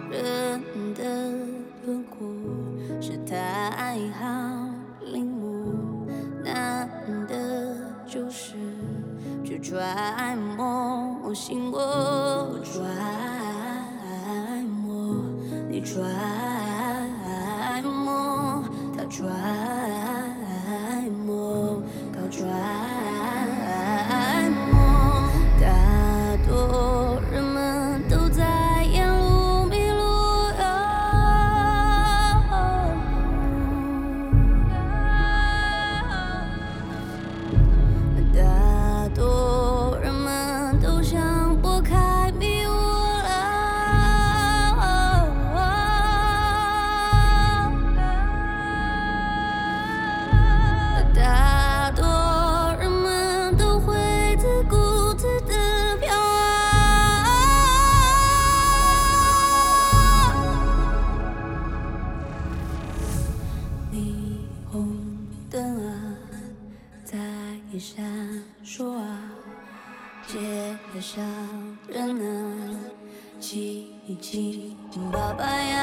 [0.09, 0.59] 人
[0.95, 1.03] 的
[1.85, 2.27] 轮廓
[2.99, 4.25] 是太好
[5.13, 6.07] 领悟，
[6.43, 6.89] 难
[7.27, 8.55] 的就是
[9.43, 12.81] 去揣摩心窝，揣
[14.63, 15.23] 摩
[15.69, 16.01] 你揣
[17.83, 18.63] 摩
[18.97, 19.29] 他揣
[21.23, 22.94] 摩，搞揣。
[75.37, 75.74] 白。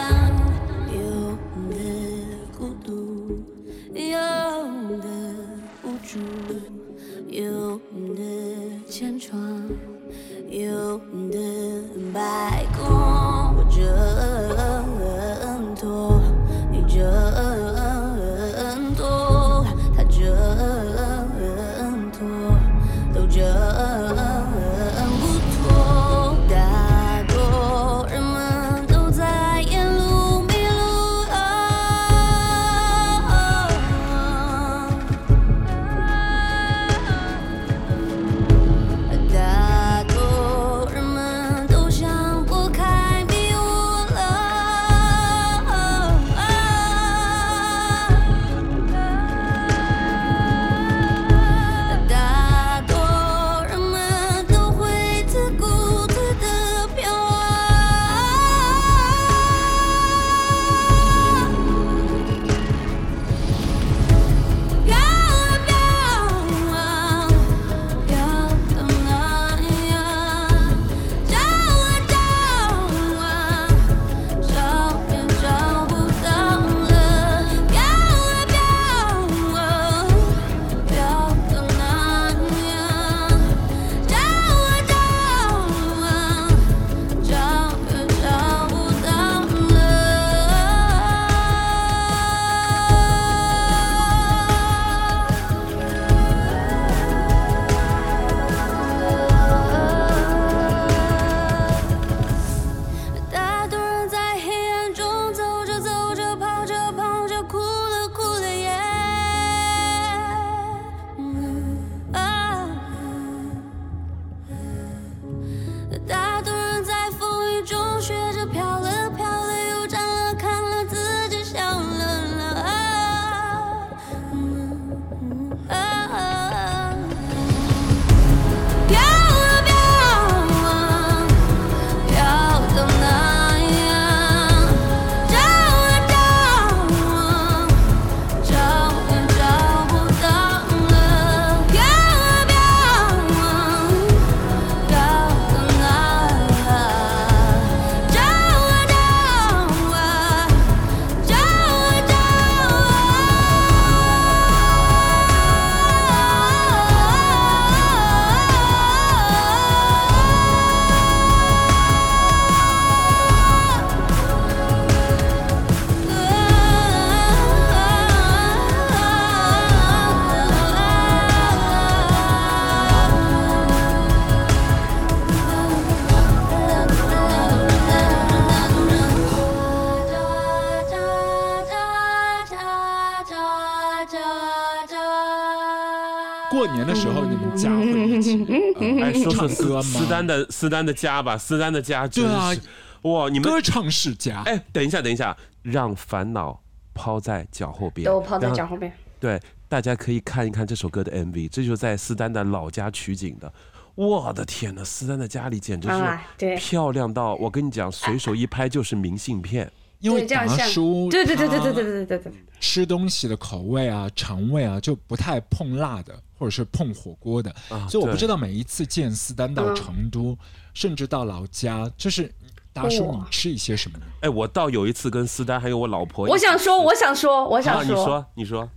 [190.27, 192.61] 丹的斯丹的家吧，斯丹的家真对啊是
[193.03, 193.29] 哇！
[193.29, 196.61] 你们歌唱世家，哎，等一下，等一下，让烦恼
[196.95, 198.93] 抛在脚后边，都抛在脚后边。
[199.19, 203.53] 对，大家可以看一看这首歌的 MV，这就是在斯丹的老家取景的。
[203.95, 209.71] 我的天呐，斯丹的家里简直啊对是漂亮到，我跟你讲，随手一拍就是明信片。
[210.01, 216.13] 因为达对这样像叔对对对对对对对对对，吃东西的口味啊、肠胃啊，就不太碰辣的，
[216.43, 220.37] 或者是碰火锅的，啊所以我不知道每一次见斯丹到嗯成都，
[220.75, 222.29] 甚至到老家，就是
[222.73, 224.05] 达叔你吃一些什么呢？
[224.23, 228.69] 哎，我倒有一次跟斯丹还有我老婆我想说，我想说，我啊，想说，你说，你说，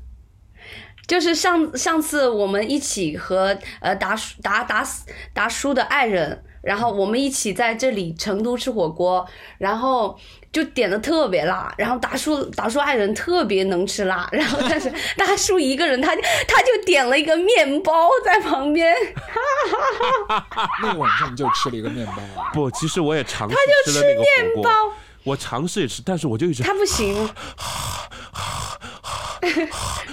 [1.08, 4.88] 就是上上次我们一起和呃达叔达达
[5.34, 10.16] 达叔的爱人，然后我们一起在这里成都吃火锅，然后
[10.56, 18.96] 就点的特别辣，然后达叔达叔爱人特别能吃辣， 然后但是达叔一个人他他就点了一个面包在旁边，
[20.82, 24.64] 那个晚上你就吃了一个面包啊，不，其实我也尝试就吃了那个火锅。
[24.64, 24.70] 面包，
[25.26, 27.14] 我尝试也吃，但是我就一直他不行，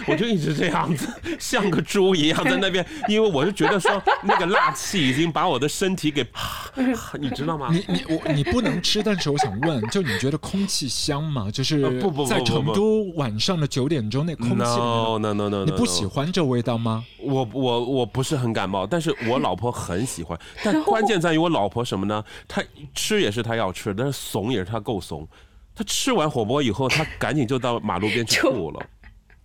[0.08, 1.06] 我就一直这样子，
[1.38, 6.26] 像个猪一样在那边，因为我就觉得说那个辣气已经把我的身体给，
[7.20, 7.68] 你知道吗？
[7.70, 11.50] 你你我你不能吃，但是我想问，就你觉得空气香吗？
[11.50, 16.04] 就是呃不不不在成都晚上的九点钟那空气 No no no no，你不喜？
[16.04, 17.04] 欢这味道吗？
[17.18, 20.38] 我我我不是很感冒，但是我老婆很喜欢。
[20.62, 22.22] 但关键在于我老婆什么呢？
[22.46, 22.62] 她
[22.94, 25.28] 吃也是她要吃，但是怂也是她够怂。
[25.74, 28.86] 他吃完火锅以后，他赶紧就到马路边去吐了。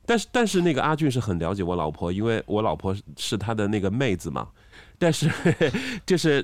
[0.06, 4.48] 但是但是那个阿俊是很了解我老婆，因为我老婆是他的那个妹子嘛。
[5.00, 5.30] 但是
[6.08, 6.44] 就是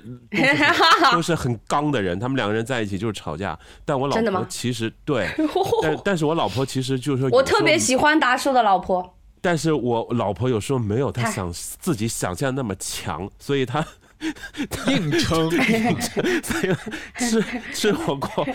[1.12, 3.58] 都是很刚的人，他们两个人在一起就是吵架。
[3.84, 5.28] 但我老婆其实对，
[5.82, 13.84] 但但是我老婆其实就是说，我特别喜欢达叔的老婆，但是我老婆有时候没有她想自己想象那么强，所以她
[14.88, 15.50] 硬撑，
[16.44, 16.76] 所以
[17.18, 17.44] 吃
[17.74, 18.48] 吃火锅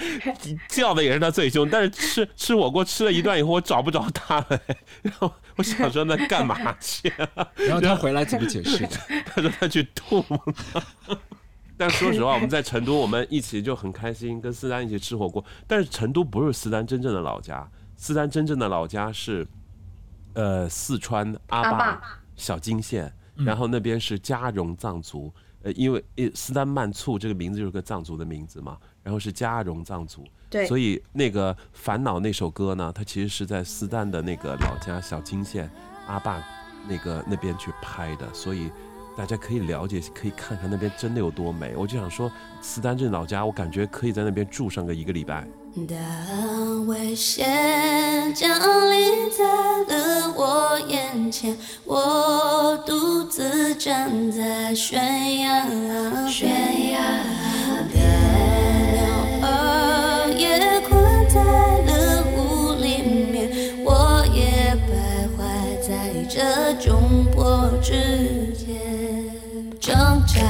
[0.68, 4.60] 叫的也是他最凶，但是吃吃火锅吃了一段以后，我找不着他了，
[5.02, 7.28] 然后我想说那干嘛去、啊？
[7.56, 8.96] 然后他回来怎么解释的？
[9.26, 11.18] 他说他去吐了。
[11.76, 15.44] 但说实话，我们在成都，我们一起就很开心，跟思丹一起吃火锅。
[15.66, 19.46] 但是成都不是思丹真正的老家，思丹真正的老家是，
[20.34, 22.02] 呃，四川阿坝阿坝
[22.34, 25.32] 小金县，然后那边是嘉绒藏族。
[25.68, 35.70] 呃，因为呃斯丹曼簇这个名字就是个藏族的名字嘛，然后是加绒藏族，对所以那个烦恼那首歌呢，它其实是在斯丹的那个老家小金县
[36.06, 36.42] 阿坝
[36.88, 38.70] 那个那边去拍的，所以
[39.16, 41.74] 大家可以了解，可以看看那边真的有多美。
[41.76, 42.30] 我就想说，
[42.62, 45.46] 斯丹这老家，我感觉可以在那边住上个一个礼拜。
[45.86, 48.48] 当危险降
[48.90, 49.44] 临在
[49.94, 55.66] 了我眼前，我独自站在悬崖
[56.28, 56.48] 悬
[56.92, 56.98] 崖
[57.92, 58.02] 边，
[58.94, 58.98] 鸟
[59.42, 60.90] 儿也困
[61.28, 65.38] 在了雾里面，我也徘徊
[65.86, 65.90] 在
[66.28, 68.66] 这窘迫之间，
[69.78, 69.94] 挣
[70.26, 70.40] 扎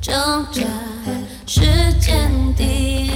[0.00, 0.62] 挣扎，
[1.46, 1.60] 时
[2.00, 3.11] 间滴。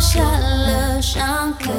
[0.00, 1.72] 下了伤口，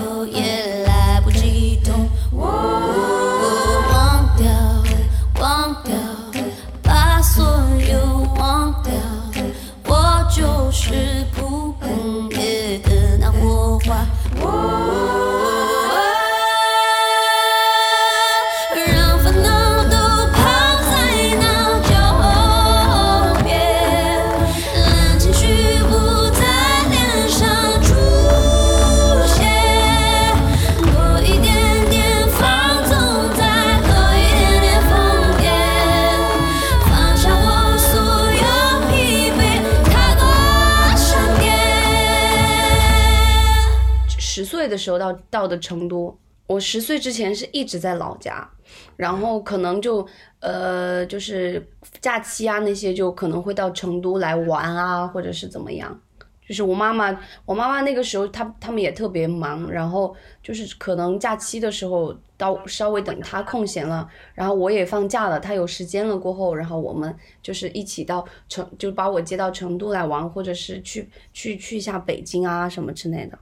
[44.69, 46.17] 的时候到到的成都，
[46.47, 48.47] 我十岁之前是一直在老家，
[48.95, 50.07] 然后可能就
[50.39, 51.67] 呃就是
[51.99, 55.99] 假期啊那些就可能会到成都来玩啊，或者是怎么样。
[56.47, 57.15] 就是我妈妈，
[57.45, 73.37] 我妈妈那个时候她他们也特别忙，然后就是可能假期的时候到稍微等她空闲了，然后我也放假了，她有时间了过后，然后我们就是一起到成，就把我接到成都来玩，或者是去去去一下北京啊什么之类的。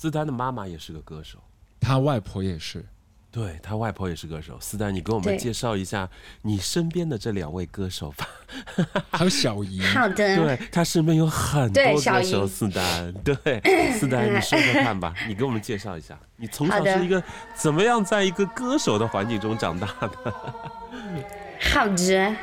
[0.00, 1.36] 斯丹的妈妈也是个歌手，
[1.78, 2.82] 他外婆也是，
[3.30, 4.58] 对他外婆也是歌手。
[4.58, 6.08] 思丹，你给我们介绍一下
[6.40, 8.26] 你身边的这两位歌手吧。
[9.10, 12.48] 还有小姨，好的，对他身边有很多歌手，姨。
[12.48, 13.34] 思丹，对，
[13.92, 17.22] 思丹，你说说看吧， 你给我们介绍一下，你从小是一个
[17.54, 20.34] 怎么样在一个歌手的环境中长大的？
[21.60, 22.36] 好的，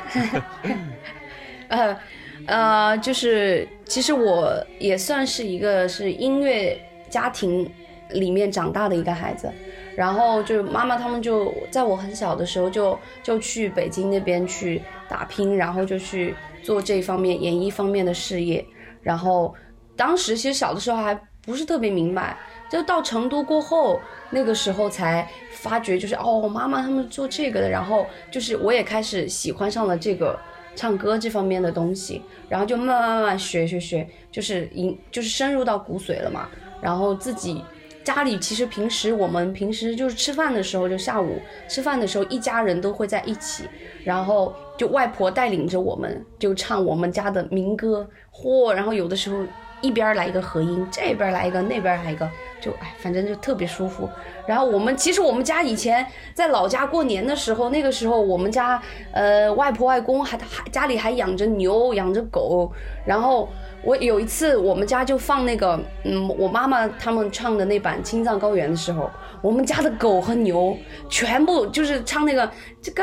[1.66, 2.00] 呃
[2.46, 7.70] 呃，就是其实我也算是一个是音乐家庭
[8.10, 9.50] 里面长大的一个孩子，
[9.94, 18.64] 然后就妈妈他们就在我很小的时候就就去北京那边去打拼，然后就去做这方面演艺方面的事业，
[19.02, 19.54] 然后
[19.96, 22.36] 当时其实小的时候还不是特别明白，
[22.70, 24.00] 就到成都过后，
[24.30, 30.38] 那个时候才发觉，就是哦，妈妈他们做这个的，然后就是我也开始喜欢上了这个
[30.76, 36.48] 唱歌这方面的东西，然后就慢慢慢慢学学学，就是引就是深入到骨髓了嘛，
[36.80, 37.64] 然后自己。
[38.04, 43.64] 家里其实平时我们平时就是吃饭的时候，就下午吃饭的时候，一家人都会在一起，
[44.02, 49.44] 然后就外婆带领着我们就唱我们家的民歌，嚯，然后有的时候
[49.82, 52.26] 一边来一个和音，这边来一个，那边来一个，
[52.62, 54.08] 就哎，反正就特别舒服。
[54.46, 58.80] 然后我们其实我们家以前在老家过年的时候，那个时候我们家
[59.12, 62.72] 呃外婆外公还还家里还养着牛养着狗，
[63.04, 63.50] 然后
[63.82, 69.10] 我有一次我们家就放那个嗯我妈妈他们唱的那版《青藏高原》的时候，
[69.40, 70.76] 我们家的狗和牛
[71.08, 72.50] 全部就是唱那个
[72.82, 73.02] 这个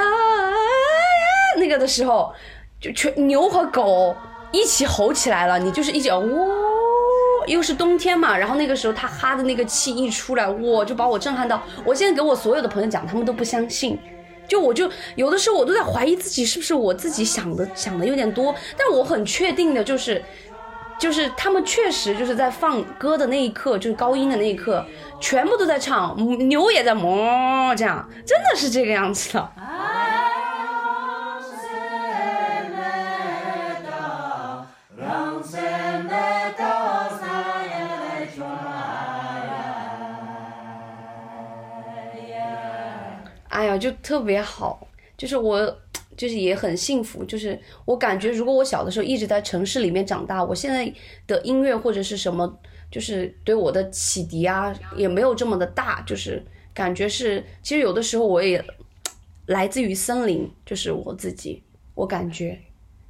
[1.58, 2.34] 那个的时候，
[2.80, 4.16] 就全牛和狗
[4.52, 6.28] 一起吼起来了，你就是一脚哇。
[7.48, 11.62] 又是冬天嘛，然后那个时候他哈的那个气一出来，哇，就把我震撼到。
[11.86, 14.00] 我现在给我所有的朋友讲，他们都不相信。
[14.48, 20.24] 就我就有的时候我都在怀疑自己是不是我自己想的想的有点多，但我很确定的就是，
[20.98, 24.86] 就是他们确实就是在放歌的那一刻，就是高音的那一刻，
[25.20, 26.16] 全部都在唱，
[26.48, 29.50] 牛也在哞，这样真的是这个样子的。
[43.50, 44.86] 哎呀，就特别好，
[45.18, 45.58] 就是我，
[46.16, 50.92] 就是也很幸福，就是我感觉，如果我小的时候一直在城市里面长大，我现在
[51.28, 52.60] 的音乐或者是什么，
[52.92, 56.44] 就是对我的启迪啊，也没有这么的大，就是
[56.74, 58.64] 感觉是，其实有的时候我也
[59.48, 61.62] 来自于森林，就是我自己，
[61.94, 62.60] 我感觉，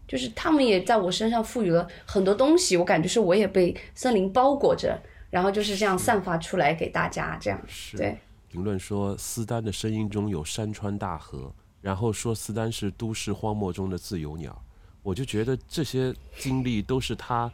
[0.08, 4.99] 就是他们也在我身上赋予了很多东西，我感觉是我也被森林包裹着，
[5.30, 7.62] 然后就是这样散发出来给大家，这样，
[7.95, 8.18] 对。
[8.49, 11.53] 评论说斯丹的声音中有山川大河，
[11.86, 14.60] 然后说斯丹是都市荒漠中的自由鸟，
[15.04, 17.52] 我就觉得这些经历都是他，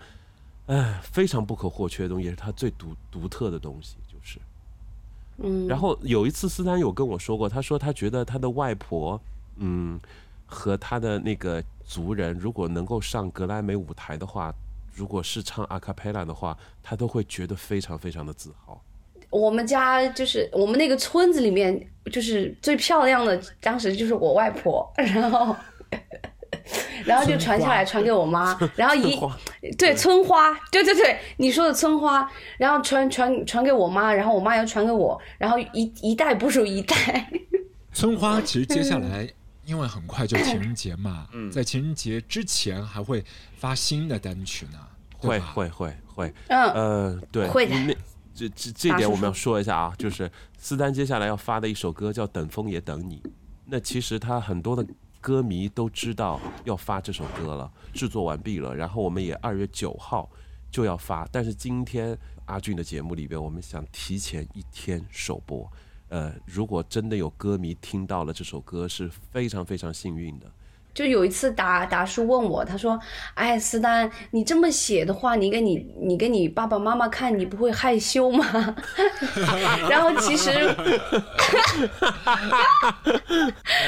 [0.68, 4.40] 哎，非常不可或缺的东西，也是他最独独特的东西，就是。
[5.40, 9.20] 嗯，然后有一次斯丹有跟我说过，他说他觉得他的外婆，
[9.58, 10.00] 嗯，
[10.46, 14.54] 和他的那个族人，如果能够上格莱美舞台的话，
[14.94, 18.82] 如果是唱阿卡贝拉的话，他都会觉得非常非常的自豪。
[19.32, 25.56] 我们家就是我们那个村子里面，就是最漂亮的，当时就是我外婆， 然后，
[27.04, 29.18] 然后就传下来传给我妈，然后一
[29.78, 37.32] 对村花，对对对，你说的村花，然后传传传给我妈，然后我妈又传给我，然后一一代不如一代。
[37.94, 39.28] 村花其实接下来。
[39.64, 43.24] 因为很快就情人节嘛，嗯在情人节之前还会
[43.56, 44.80] 发新的单曲呢，
[45.20, 47.96] 会会会会，嗯，呃，对，会的那
[48.34, 53.20] 这这这点我们要说一下啊，就是斯丹接下来要发的一首歌叫《等风也等你》，
[53.66, 54.86] 那其实他很多的
[55.20, 60.30] 歌迷都知道要发这首歌了，制作完毕了，然后我们也二月九号
[60.72, 65.72] 就要发，但是今天阿俊的节目里边，我们想提前一天首播。
[66.10, 70.52] 呃，如果真的有歌迷听到了这首歌，是非常非常幸运的。
[70.94, 73.00] 就有一次达达叔问我，他说
[73.36, 78.46] ：“哎，思丹，你这么写的话，你给你你给你爸爸妈妈看，你不会害羞吗？”
[79.89, 80.50] 然后其实，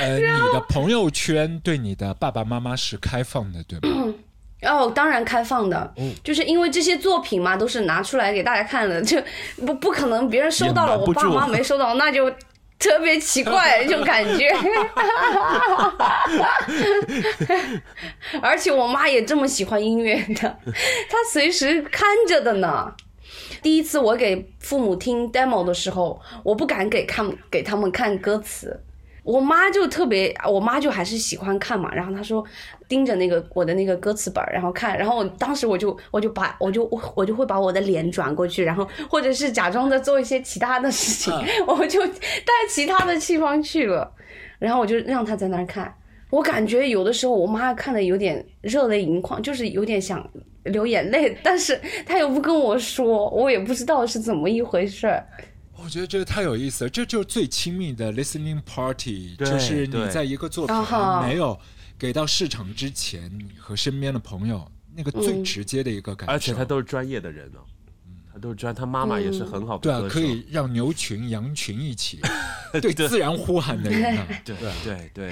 [0.01, 4.13] 呃， 你的朋友圈对你的爸爸妈妈是开放的，对吗？
[4.63, 5.93] 哦，当然开放的，
[6.23, 9.21] 就是因为这些作品嘛，都是拿出来给大家看的，就
[9.65, 12.31] 不不可能别人收到了，我爸妈没收到，那就
[12.83, 14.49] 特别奇怪，就感觉。
[18.41, 20.59] 而且我妈也这么喜欢音乐的，
[21.09, 22.93] 她随时看着的呢。
[23.61, 28.77] 第一次我给父母听 demo 的时候，我不敢给看给他们看歌词，
[29.23, 31.93] 我妈就特别，我妈就还是喜欢看嘛。
[31.93, 32.43] 然后她说
[32.87, 34.97] 盯着那个我的那个歌词本，然后看。
[34.97, 36.83] 然后我当时我就我就把我就
[37.15, 41.33] 我就会把我的脸转过去，然后或者是假装在做一些其他的事情，
[41.65, 44.11] 我就带其他的地方去了。
[44.59, 45.93] 然后我就让她在那儿看。
[46.29, 50.27] 我感觉有的时候我妈看的有点热泪盈眶，就是有点想
[50.63, 55.23] 流眼泪，但是她又不跟我说，我也不知道是怎么一回事儿。
[55.83, 60.75] 我觉得这个太有意思了，这就是最亲密的 listening party，就是你在一个作品
[61.21, 61.59] 没有
[61.99, 64.65] 给到市场之前，你和身边的朋友
[64.95, 67.59] 那个最嗯直接的一个感受，而且他都是专业的人呢。
[67.59, 67.65] 哦，
[68.31, 72.19] 他都是专，他妈妈也是很好的对啊可以让牛群、羊群一起
[72.81, 75.31] 对自然呼喊的人啊，对对对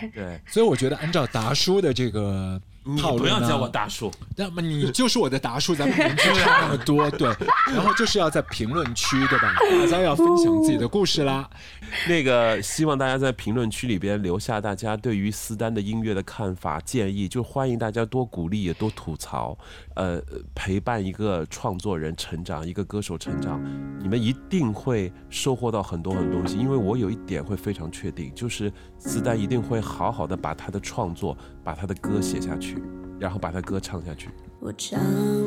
[0.00, 7.28] 对对，所以我觉得按照达叔的这个你不要叫我大叔，那么你就是我的达叔，咱们年纪差那么多，对，
[7.72, 9.54] 然后就是要在评论区，对吧？
[9.82, 11.48] 大家要分享自己的故事啦。
[12.08, 19.56] 那个希望大家在评论区里边留下大家对于斯丹的音乐的看法建议，就欢迎大家多鼓励也多吐槽，
[19.94, 20.22] 呃，
[20.54, 23.62] 陪伴一个创作人成长，一个歌手成长，
[24.00, 26.56] 你们一定会收获到很多很多东西。
[26.58, 32.82] 因为我有一点会非常确定，就是斯丹一定会好好的把他的创作，把他的歌写下去，
[33.18, 34.30] 然后把他歌唱下去。
[34.60, 34.98] 我常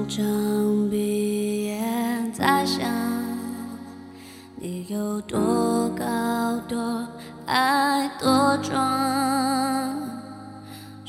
[0.07, 2.85] 常闭眼在想，
[4.57, 7.07] 你有多高多
[7.45, 8.73] 爱多壮，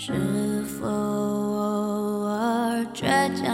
[0.06, 0.12] 是
[0.62, 3.52] 否偶尔倔强，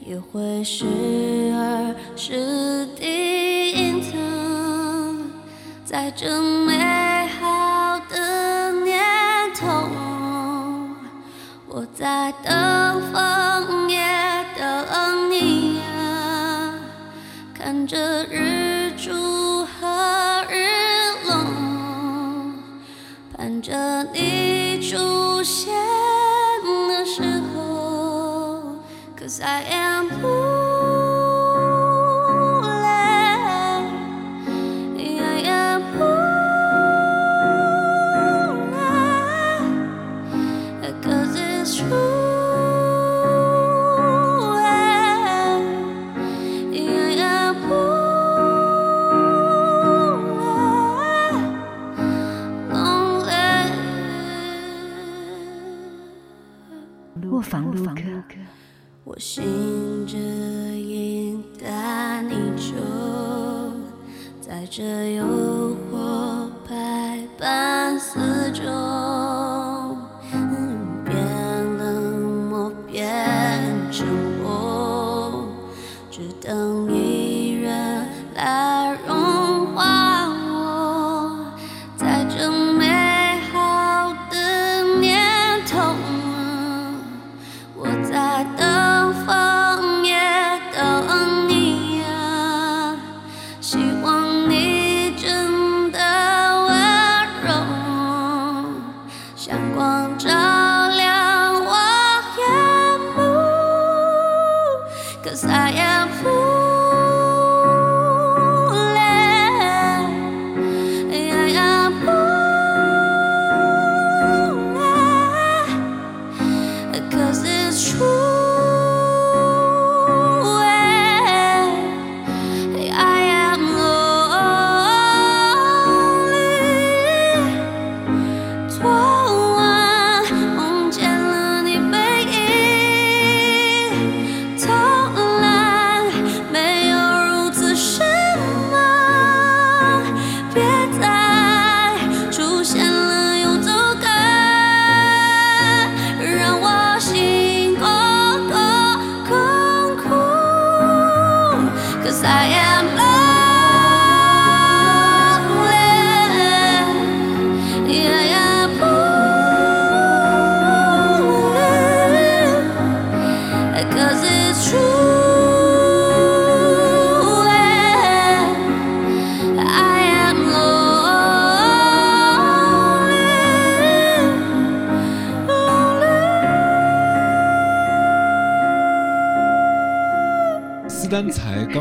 [0.00, 0.84] 也会时
[1.54, 4.12] 而是地隐藏，
[5.82, 6.76] 在这美
[7.40, 9.02] 好的年
[9.58, 9.88] 头。
[11.66, 13.96] 我在等风，也
[14.58, 16.74] 等你啊，
[17.54, 20.68] 看着日出和日
[21.24, 21.32] 落，
[23.34, 24.31] 盼着你
[29.44, 30.21] I am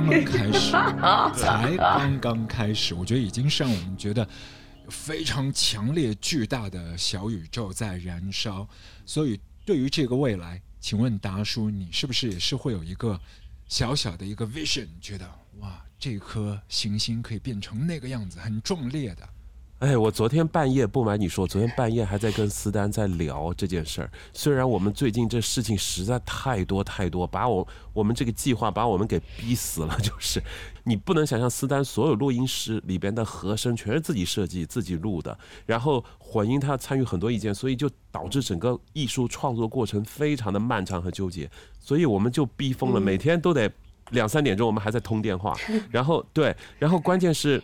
[0.01, 0.71] 刚刚开始，
[1.39, 4.27] 才刚刚开始，我觉得已经是让我们觉得
[4.89, 8.67] 非常强烈、巨大的小宇宙在燃烧。
[9.05, 13.19] 所以，对于这个未来，请问达叔，你是不是也是会有一个
[13.67, 15.29] 小小的一个 vision，觉得
[15.59, 19.29] 哇，这颗行星可以变成那个样子，很壮烈的？
[19.81, 24.11] 哎，我昨天半夜不瞒你说，昨天半夜还在跟思丹在聊这件事儿。
[24.31, 29.97] 虽然我们最近这事情实在太多太多，把我我们这个计划把我们给逼死了。
[29.99, 30.39] 就是
[30.83, 41.49] 你不能想象，思丹所有录音师里边的和声全是自己设计、自己录的，然后混音他要参与很多意见，所以就导致整个艺术创作过程非常的漫长和纠结。
[41.79, 43.67] 所以我们就逼疯了，每天都得
[44.11, 45.57] 两三点钟，我们还在通电话。
[45.89, 47.59] 然后对，然后关键是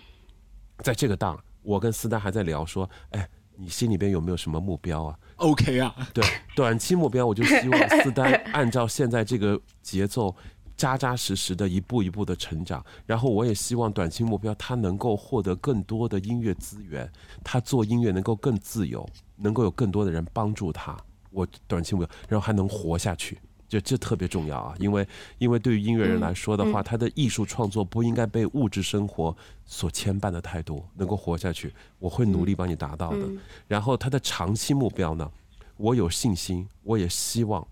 [0.80, 1.40] 在这个档。
[1.68, 6.24] 我跟思丹还在聊说，哎，你心里边有没有什么目标啊？OK 啊，对，
[6.56, 10.34] 短期目标我就希望思丹 按照现在这个节奏，
[10.78, 12.82] 扎扎实实的一步一步的成长。
[13.06, 17.12] 然后我也希望短期目标他能够获得更多的音乐资源，
[17.44, 19.06] 他做音乐能够更自由，
[19.36, 20.98] 能够有更多的人帮助他。
[21.32, 23.38] 我短期目标，然后还能活下去。
[23.68, 25.06] 就这特别重要啊，因为
[25.40, 33.28] 因为对于音乐人来说的话，他的艺术创作不应该被物质生活所牵绊的太多，能够活下去，我会努力帮你达到的。
[33.68, 35.30] 然后他的长期目标呢，
[35.76, 37.68] 我有信心，我也希望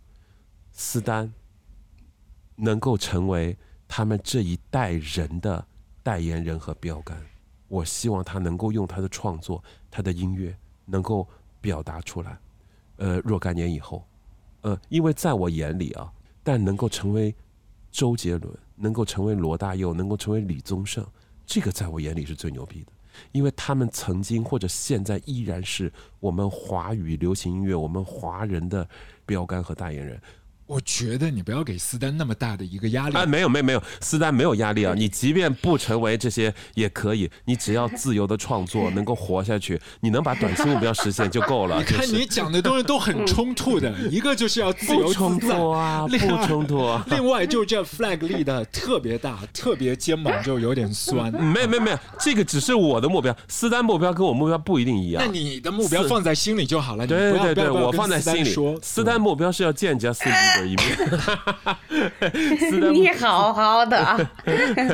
[0.73, 1.33] 斯丹
[2.57, 5.65] 能够成为他们这一代人的
[6.03, 7.17] 代言人和标杆。
[7.69, 10.53] 我希望他能够用他的创作，他的音乐
[10.85, 11.25] 能够
[11.61, 12.37] 表达出来。
[12.97, 14.05] 呃，若干年以后。
[14.66, 16.11] 呃，因为在我眼里啊，
[16.41, 17.34] 但能够成为
[17.91, 21.05] 周杰伦，能够成为罗大佑，能够成为李宗盛，
[21.45, 22.91] 这个在我眼里是最牛逼的，
[23.32, 28.89] 因为他们曾经或者现在依然是我们华语流行音乐、我们华人的
[29.24, 30.20] 标杆和代言人。
[30.68, 33.24] 我觉得你不要给斯丹那么大的一个压力啊！
[33.26, 34.93] 没有，没有，没有，斯丹没有压力啊！
[34.95, 41.78] 你即便不成为这些也可以，你只要自由的创作， 能够活下去，你能把短期目标实现就够了。
[41.78, 46.84] 你看你讲的东西都很冲突的， 一个就是要自由冲突啊，不冲突。
[47.07, 51.32] 另外就这 flag 立的特别大，特别肩膀就有点酸。
[51.32, 55.24] 没有，没有，没有，这个只是我的目标，斯丹目标跟我目标不一定一样。
[55.24, 57.05] 那你的目标放在心里就好了。
[57.05, 58.45] 对对对，我放在心里。
[58.45, 60.11] 说，斯丹目标是要见加
[60.58, 60.70] 斯。
[60.70, 60.97] 一面，
[62.93, 64.30] 你好好的，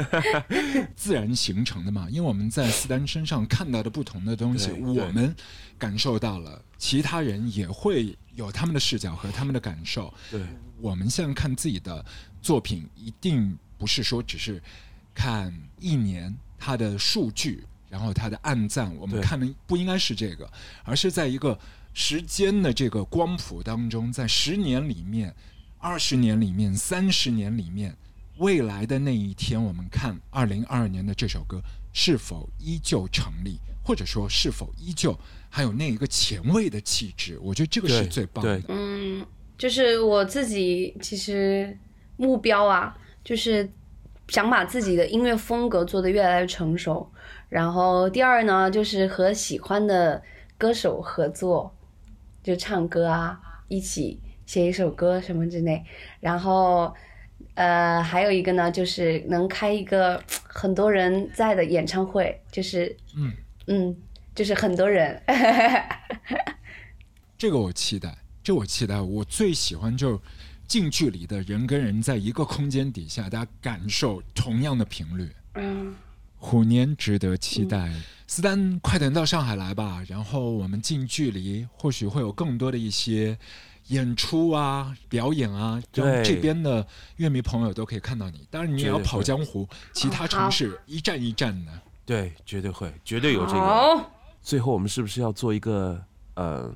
[0.95, 2.07] 自然形成的嘛。
[2.09, 5.35] 因为我们在斯丹身上看到的不同的东西，我们
[5.77, 10.13] 感受到了，其他人也会有他们的视角和他们的感受。
[10.29, 10.41] 对，
[10.79, 12.03] 我们现在看自己的
[12.41, 14.61] 作品，一定不是说只是
[15.13, 20.49] 看一年它的数据，然后它的暗赞，我们看的不应该是这个，
[20.83, 21.57] 而是在一个
[21.93, 25.33] 时间的这个光谱当中，在十年里面。
[25.81, 27.95] 二十年里面，三十年里面，
[28.37, 31.59] 未来的那一天，我们看二零二二年的这首歌
[31.91, 35.17] 是否依旧成立，或者说是否依旧
[35.49, 37.37] 还有那一个前卫的气质？
[37.41, 38.61] 我觉得这个是最棒的。
[38.67, 39.25] 嗯，
[39.57, 41.75] 就是我自己其实
[42.15, 43.67] 目标啊，就是
[44.27, 47.11] 想把自己的音乐风格做得越来越成熟。
[47.49, 50.21] 然后第二呢，就是和喜欢的
[50.59, 51.75] 歌手合作，
[52.43, 54.19] 就唱歌啊，一起。
[54.51, 55.81] 写一首歌什么之类，
[56.19, 56.93] 然后，
[57.53, 63.31] 呃，还有一个呢，就是能开一个很多人在的演唱会，就是嗯
[63.67, 63.95] 嗯，
[64.35, 65.23] 就是很多人。
[67.39, 68.99] 这个我期待，这我期待。
[68.99, 70.21] 我最喜欢就
[70.67, 75.29] 近距离的人跟人在一个空间底下，大家感受同样的频率。
[75.55, 75.95] 嗯，
[76.35, 77.89] 虎年值得期待，
[78.27, 83.37] 斯丹快点到上海来吧，然后我们近距离或许会有更多的一些。
[83.91, 86.85] 演出啊，表演啊，让这边的
[87.17, 88.47] 乐迷朋友都可以看到你。
[88.49, 91.71] 当然，你也要跑江湖，其他城市一站一站的。
[92.05, 94.05] 对，绝对会，绝对有这个。
[94.41, 96.01] 最后，我们是不是要做一个
[96.35, 96.73] 呃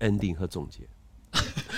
[0.00, 0.80] ending 和总结？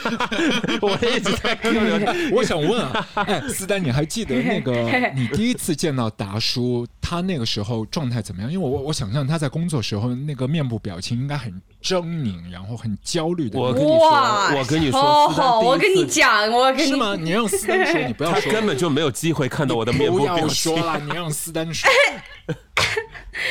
[0.81, 1.75] 我一直在跟
[2.33, 4.73] 我想问啊，哎，斯丹，你还记得那个
[5.15, 8.53] 你第一次见到达叔，他那个时候状态怎么样？
[8.53, 11.53] 因为我我想象他在工作时候那个面部表情应该很
[11.83, 13.59] 狰狞，然后很焦虑的。
[13.59, 17.17] 我跟你说，我跟你说，我跟你讲，我跟你是吗？
[17.19, 20.73] 你让斯丹说，你不要说，根本就没有机会看到我的面部表情。
[20.73, 21.91] 不要说了，你让斯丹说，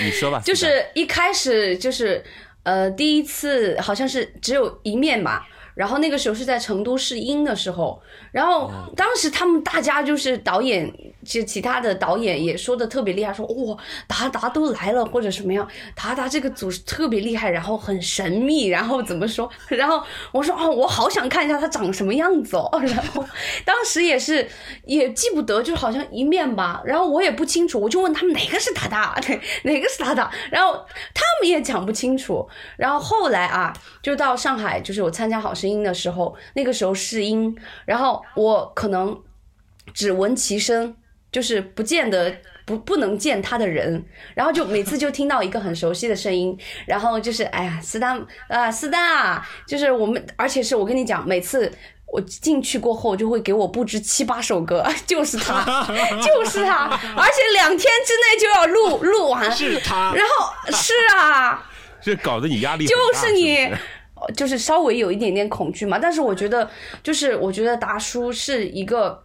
[0.03, 0.41] 你说吧。
[0.43, 2.23] 就是一开始就是
[2.63, 5.47] 呃，第一次好像是只有一面吧。
[5.75, 8.01] 然后那个时候是在成都试音的时候，
[8.31, 10.91] 然后当时他们大家就是导演，
[11.25, 19.49] 就其他的导演也说的特别厉害，说哇达达都来了或者什么样，达达这个组特别厉害，然后很神秘，然后怎么说？
[19.69, 22.69] 然后 我说哦，我好想看一下他长什么样子哦。
[22.85, 23.25] 然后
[23.65, 24.47] 当时也是
[24.85, 30.73] 也记不得，就好像一面吧，然后我也不清楚，我就问他们哪个是达达，对 哪个是达达，然后
[31.15, 32.47] 他们也讲不清楚。
[32.77, 35.51] 然后后来啊，就到上海，就是我参加好。
[35.63, 37.55] 声音的时候，那个时候试音，
[37.85, 39.17] 然后我可能
[39.93, 40.93] 只闻其声，
[41.31, 42.35] 就是不见得
[42.65, 44.03] 不不能见他的人，
[44.35, 51.71] 然后就每次就听到一个很熟悉的声音，然后就是哎呀，斯丹啊，斯丹啊，就是我们，而且是我跟你讲，每次。
[52.13, 55.63] 我进去过后就会给我布置七八首歌， 就是他，
[56.21, 61.67] 就是他，而且两天之内就要录录完，是他，然后是啊，
[61.99, 63.77] 这搞得你压力很就是你是，
[64.35, 65.99] 就是稍微有一点点恐惧嘛。
[65.99, 66.69] 但是我觉得，
[67.01, 69.21] 就是我觉得达叔是一个，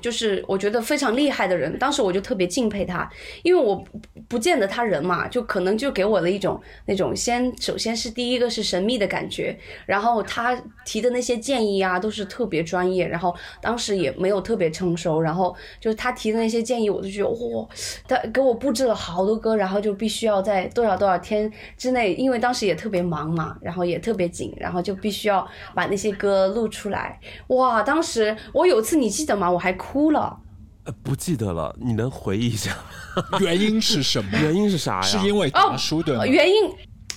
[0.00, 1.78] 就是我觉得非常厉害的人。
[1.78, 3.08] 当时我就特别敬佩他，
[3.42, 3.82] 因为我
[4.28, 17.68] 不见得他人嘛，就可能就给我了一种那种先，首先是第一个是神秘的感觉，然后他提的那些建议啊都是特别专业，然后当时也没有特别成熟，然后就是他提的那些建议，我就觉得哇，
[18.08, 27.18] 他给我布置了好多歌，然后就必须要在多少多少天之内，因为当时也特别忙嘛，然后也特别紧，然后就必须要把那些歌录出来。
[27.48, 29.50] 哇，当时我有次你记得吗？
[29.50, 29.72] 我还
[30.10, 30.38] 了。
[30.84, 32.70] 呃不记得了，你能回忆一下
[33.40, 34.38] 原因是什么？
[34.40, 35.02] 原因是啥呀？
[35.02, 36.20] 是因为达叔对吗？
[36.20, 36.54] 呃原因，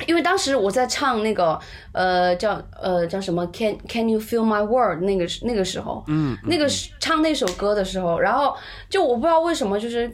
[0.07, 1.59] 因为当时我在唱那个
[1.91, 8.55] 呃叫呃叫什么 Can Can you feel my word 那个那个时候，嗯，那个是唱那首歌的时候，然后
[8.89, 10.09] 就我不知道为什么就是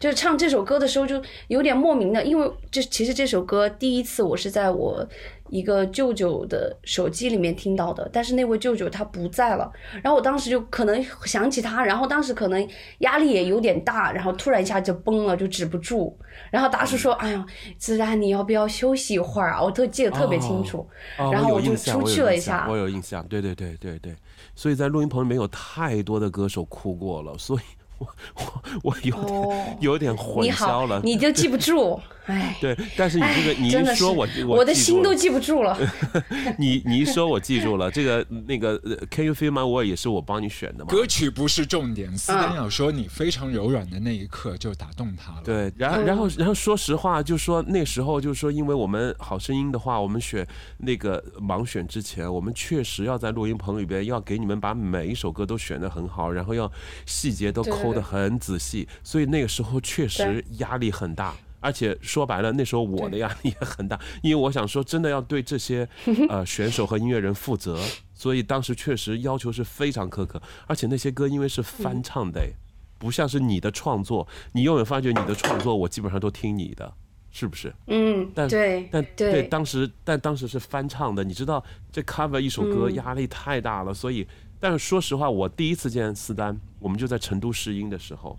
[0.00, 5.06] 就是唱这首歌的时候就有点莫名的，因为这其实这首歌第一次我是在我。
[5.48, 9.70] 一个舅舅的手机里面听到的，但是那位舅舅他不在了，
[10.02, 12.68] 然后我当时就可能想起他，然后当时可能
[12.98, 16.16] 压力也有点大，然后突然一下就崩了，就止不住。
[16.50, 17.44] 然后大叔说：“哎呀，
[17.76, 20.88] 自然你要不要休息一会儿啊？”我特记得特别清楚，
[21.18, 22.66] 哦然后我就出去了一下。
[22.70, 24.14] 我有印象，对对对对对，
[24.54, 27.62] 所以在录音棚里面有太多的歌手哭过了，所以
[27.98, 31.00] 我我我有点、哦有点混淆了，。
[31.04, 32.56] 你就记不住， 哎。
[32.60, 35.78] 对，但是你这个你一说我我的记住了心都记不住了。
[36.58, 40.90] 你你一说我记住了，这个那个呃 Can you feel my word 也是我帮你选的嘛？
[40.90, 50.46] 歌曲不是重点，斯丹要说你非常柔软的那一刻就打动他了。，对，然后然后然后说实话，就说那时候就说，因为我们好声音的话，我们选
[50.78, 56.70] 那个盲选之前，我们确实要在录音棚里边要给你们把每一首歌都选的很好，然后要
[57.06, 61.34] 细节都对对抠得很仔细，所以那个时候确实压力很大。
[61.60, 65.88] 而且说白了，那时候我的压力也很大， 因为我想说，真的要对这些
[66.28, 67.76] 呃选手和音乐人负责，
[68.14, 70.40] 所以当时确实要求是非常苛刻。
[70.68, 72.48] 而且那些歌因为是翻唱的，
[72.96, 76.94] 不像是你的创作，你永远发觉你的创作，我基本上都听你的，
[77.30, 77.72] 是不是？
[77.86, 81.62] 嗯，但对，但对当时但当时是翻唱的，你知道
[81.92, 84.26] 这 cover 一首歌嗯压力太大了，所以
[84.58, 88.38] 但是说实话，我第一次见斯丹，我们就在成都试音的时候，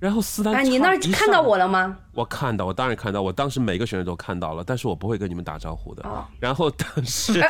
[0.00, 1.96] 然后斯丹哎，你那儿看到我了吗？
[2.12, 6.02] 我看到，我当然看到，我当时每个选手都看到了，但是我不会跟你们打招呼的。
[6.08, 6.24] 哦。
[6.40, 7.44] 然后但是，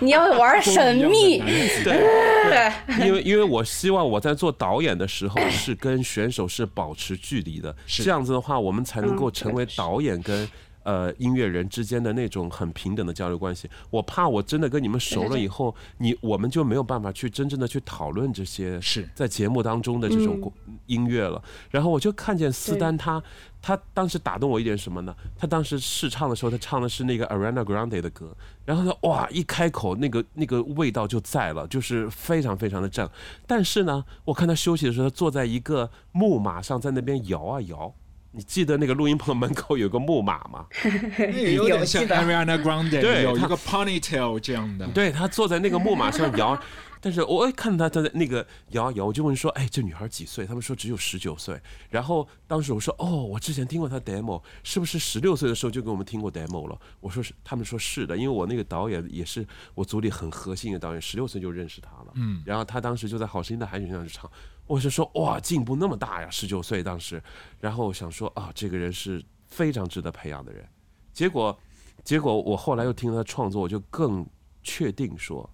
[0.00, 1.38] 你要玩 神秘，
[1.82, 2.72] 对，
[3.04, 8.04] 因为因为我希望我在做导演的时候是跟选手是保持距离的，是。
[8.04, 10.48] 这样子的话，我们才能够嗯成为导演跟。
[10.84, 21.42] 呃，音乐人之间的那种很平等的交流关系，我怕我真的跟你们熟了以后，你我们就没有办法去真正的去讨论这些是在节目当中的这种嗯音乐了。
[21.70, 23.22] 然后我就看见斯丹他
[23.60, 25.14] 他当时打动我一点什么呢？
[25.36, 33.08] 他当时试唱的时候，他唱的是那个 Ariana Grande 的歌，然后他哇一开口，那个那个味道就在了，就是非常非常的正。
[33.46, 37.94] 但是呢，我看他休息的时候，他坐在一个木马上，在那边摇啊摇。
[38.32, 40.66] 你记得那个录音棚门口有个木马吗？
[41.18, 44.86] 那个有点像 Ariana Grande，对有一个 ponytail 这样的。
[44.88, 46.58] 对他坐在那个木马上摇，
[46.98, 50.46] 但是我一看他他在那个摇啊摇，我就问说，哎，这女孩几岁？
[50.46, 51.60] 他们说只有十九岁。
[51.90, 56.78] 然后当时我说，哦，我之前听过她 demo，是不是十六岁的时候就给我们听过 demo 了？
[57.00, 62.12] 我说是，他们说是的，因为我那个导演也是我组里很核心的导演，十六岁就认识他了。
[62.14, 64.30] 嗯，然后他当时就在好声音的海选上就唱，
[64.66, 67.22] 我是说哇，进步那么大呀，十九岁当时。
[67.60, 70.66] 然后我想说啊，这个人是非常值得培养的人。
[71.12, 71.58] 结果，
[72.04, 74.26] 结果我后来又听他创作，我就更
[74.62, 75.48] 确定说，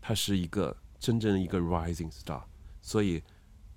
[0.00, 2.40] 他是一个真正的一个 rising star，
[2.80, 3.22] 所以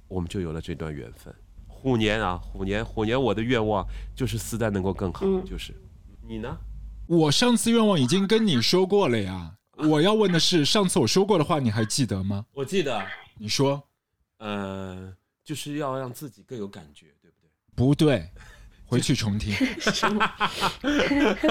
[0.08, 1.34] 我们就有了这段缘分。
[1.68, 5.74] 虎年啊，虎年，虎年，我的愿望就是丝带能够更好，就是
[6.28, 6.58] 你呢？
[7.08, 9.56] 我上次愿望已经跟你说过了呀。
[9.76, 12.46] 我要问的是，上次我说过的话，你还记得吗？
[12.54, 13.06] 我记得，
[13.38, 13.84] 你说
[14.44, 15.14] 呃，
[15.44, 17.50] 就是要让自己更有感觉，对不对？
[17.76, 18.30] 不对，
[18.86, 19.54] 回去重听。
[19.80, 20.20] 什么？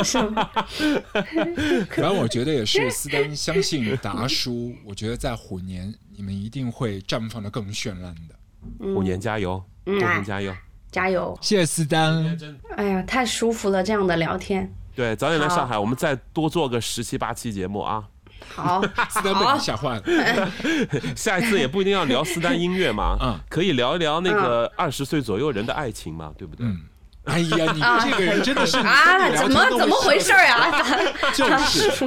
[1.89, 8.37] 反正我觉得也是，斯丹相信达叔，我觉得在虎年你们一定会绽放的更绚烂的。
[8.79, 10.55] 虎年加油，嗯虎年加油！
[10.91, 11.37] 加油！
[11.41, 12.39] 谢谢斯丹，
[12.77, 14.71] 哎呀，太舒服了，这样的聊天。
[14.95, 18.07] 对，早点来上海，我们再多做个十七八期节目啊！
[18.55, 20.03] 好， 斯丹被你吓坏了。
[21.17, 26.67] 下一次也不一定要聊斯丹音乐嘛，嗯可以聊一聊那个二十岁左右人的爱情嘛，对不对？
[26.67, 26.79] 嗯，
[27.25, 30.73] 哎呀，你啊这个人真的是啊，怎么怎么回事儿啊？
[31.33, 32.05] 就是，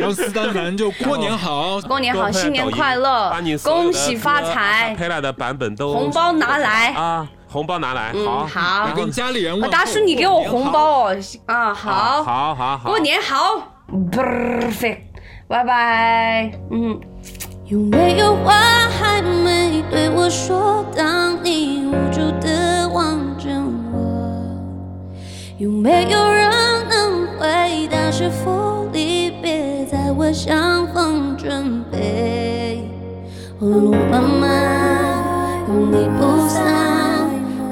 [0.00, 3.30] 然后斯丹凡就过年好，过年好，新年快乐
[3.62, 6.88] 恭喜发财，佩拉的版本都红包拿来。
[6.94, 8.94] 啊，红包拿来，嗯，好，好要。
[8.94, 11.16] 跟家里人问大叔，你给我红包哦！
[11.46, 13.74] 啊，好，好，好，好，好，过年好
[14.10, 15.00] ，perfect，
[15.48, 16.52] 拜拜。
[16.70, 17.00] 嗯。
[17.64, 18.54] 有没有话
[18.88, 20.84] 还没对我说？
[20.96, 23.50] 当你无助的望着
[23.92, 23.98] 我，
[25.58, 26.50] 有没有人
[26.88, 28.10] 能回答？
[28.10, 32.88] 是否离别在我相逢准备？
[33.60, 36.64] 路漫漫，有你不散，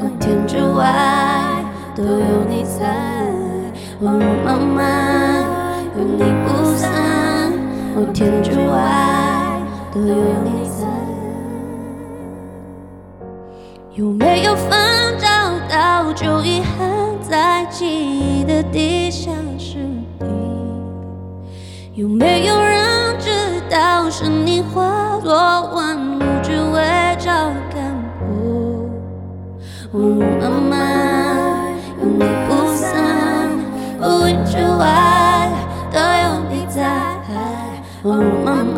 [0.02, 1.64] 哦，天之外
[1.96, 2.84] 都有你在。
[4.00, 5.35] 哦，妈妈，有你不
[8.12, 9.36] 天之外。
[9.92, 10.86] 都有你在。
[13.94, 14.68] 有没有风
[15.18, 15.26] 找
[15.70, 19.78] 到旧遗憾，在记忆的地下室
[20.20, 20.26] 里？
[21.94, 23.30] 有没有人知
[23.70, 27.90] 道是你化作万物，只为照看
[28.20, 28.28] 我？
[29.92, 29.98] 哦，
[30.38, 30.76] 妈妈，
[32.02, 32.84] 有你不散，
[34.02, 35.48] 乌云之外
[35.90, 36.25] 都有。
[38.08, 38.76] 哦，妈妈。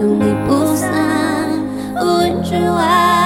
[0.00, 0.86] 有你不散，
[2.02, 3.25] 乌云之外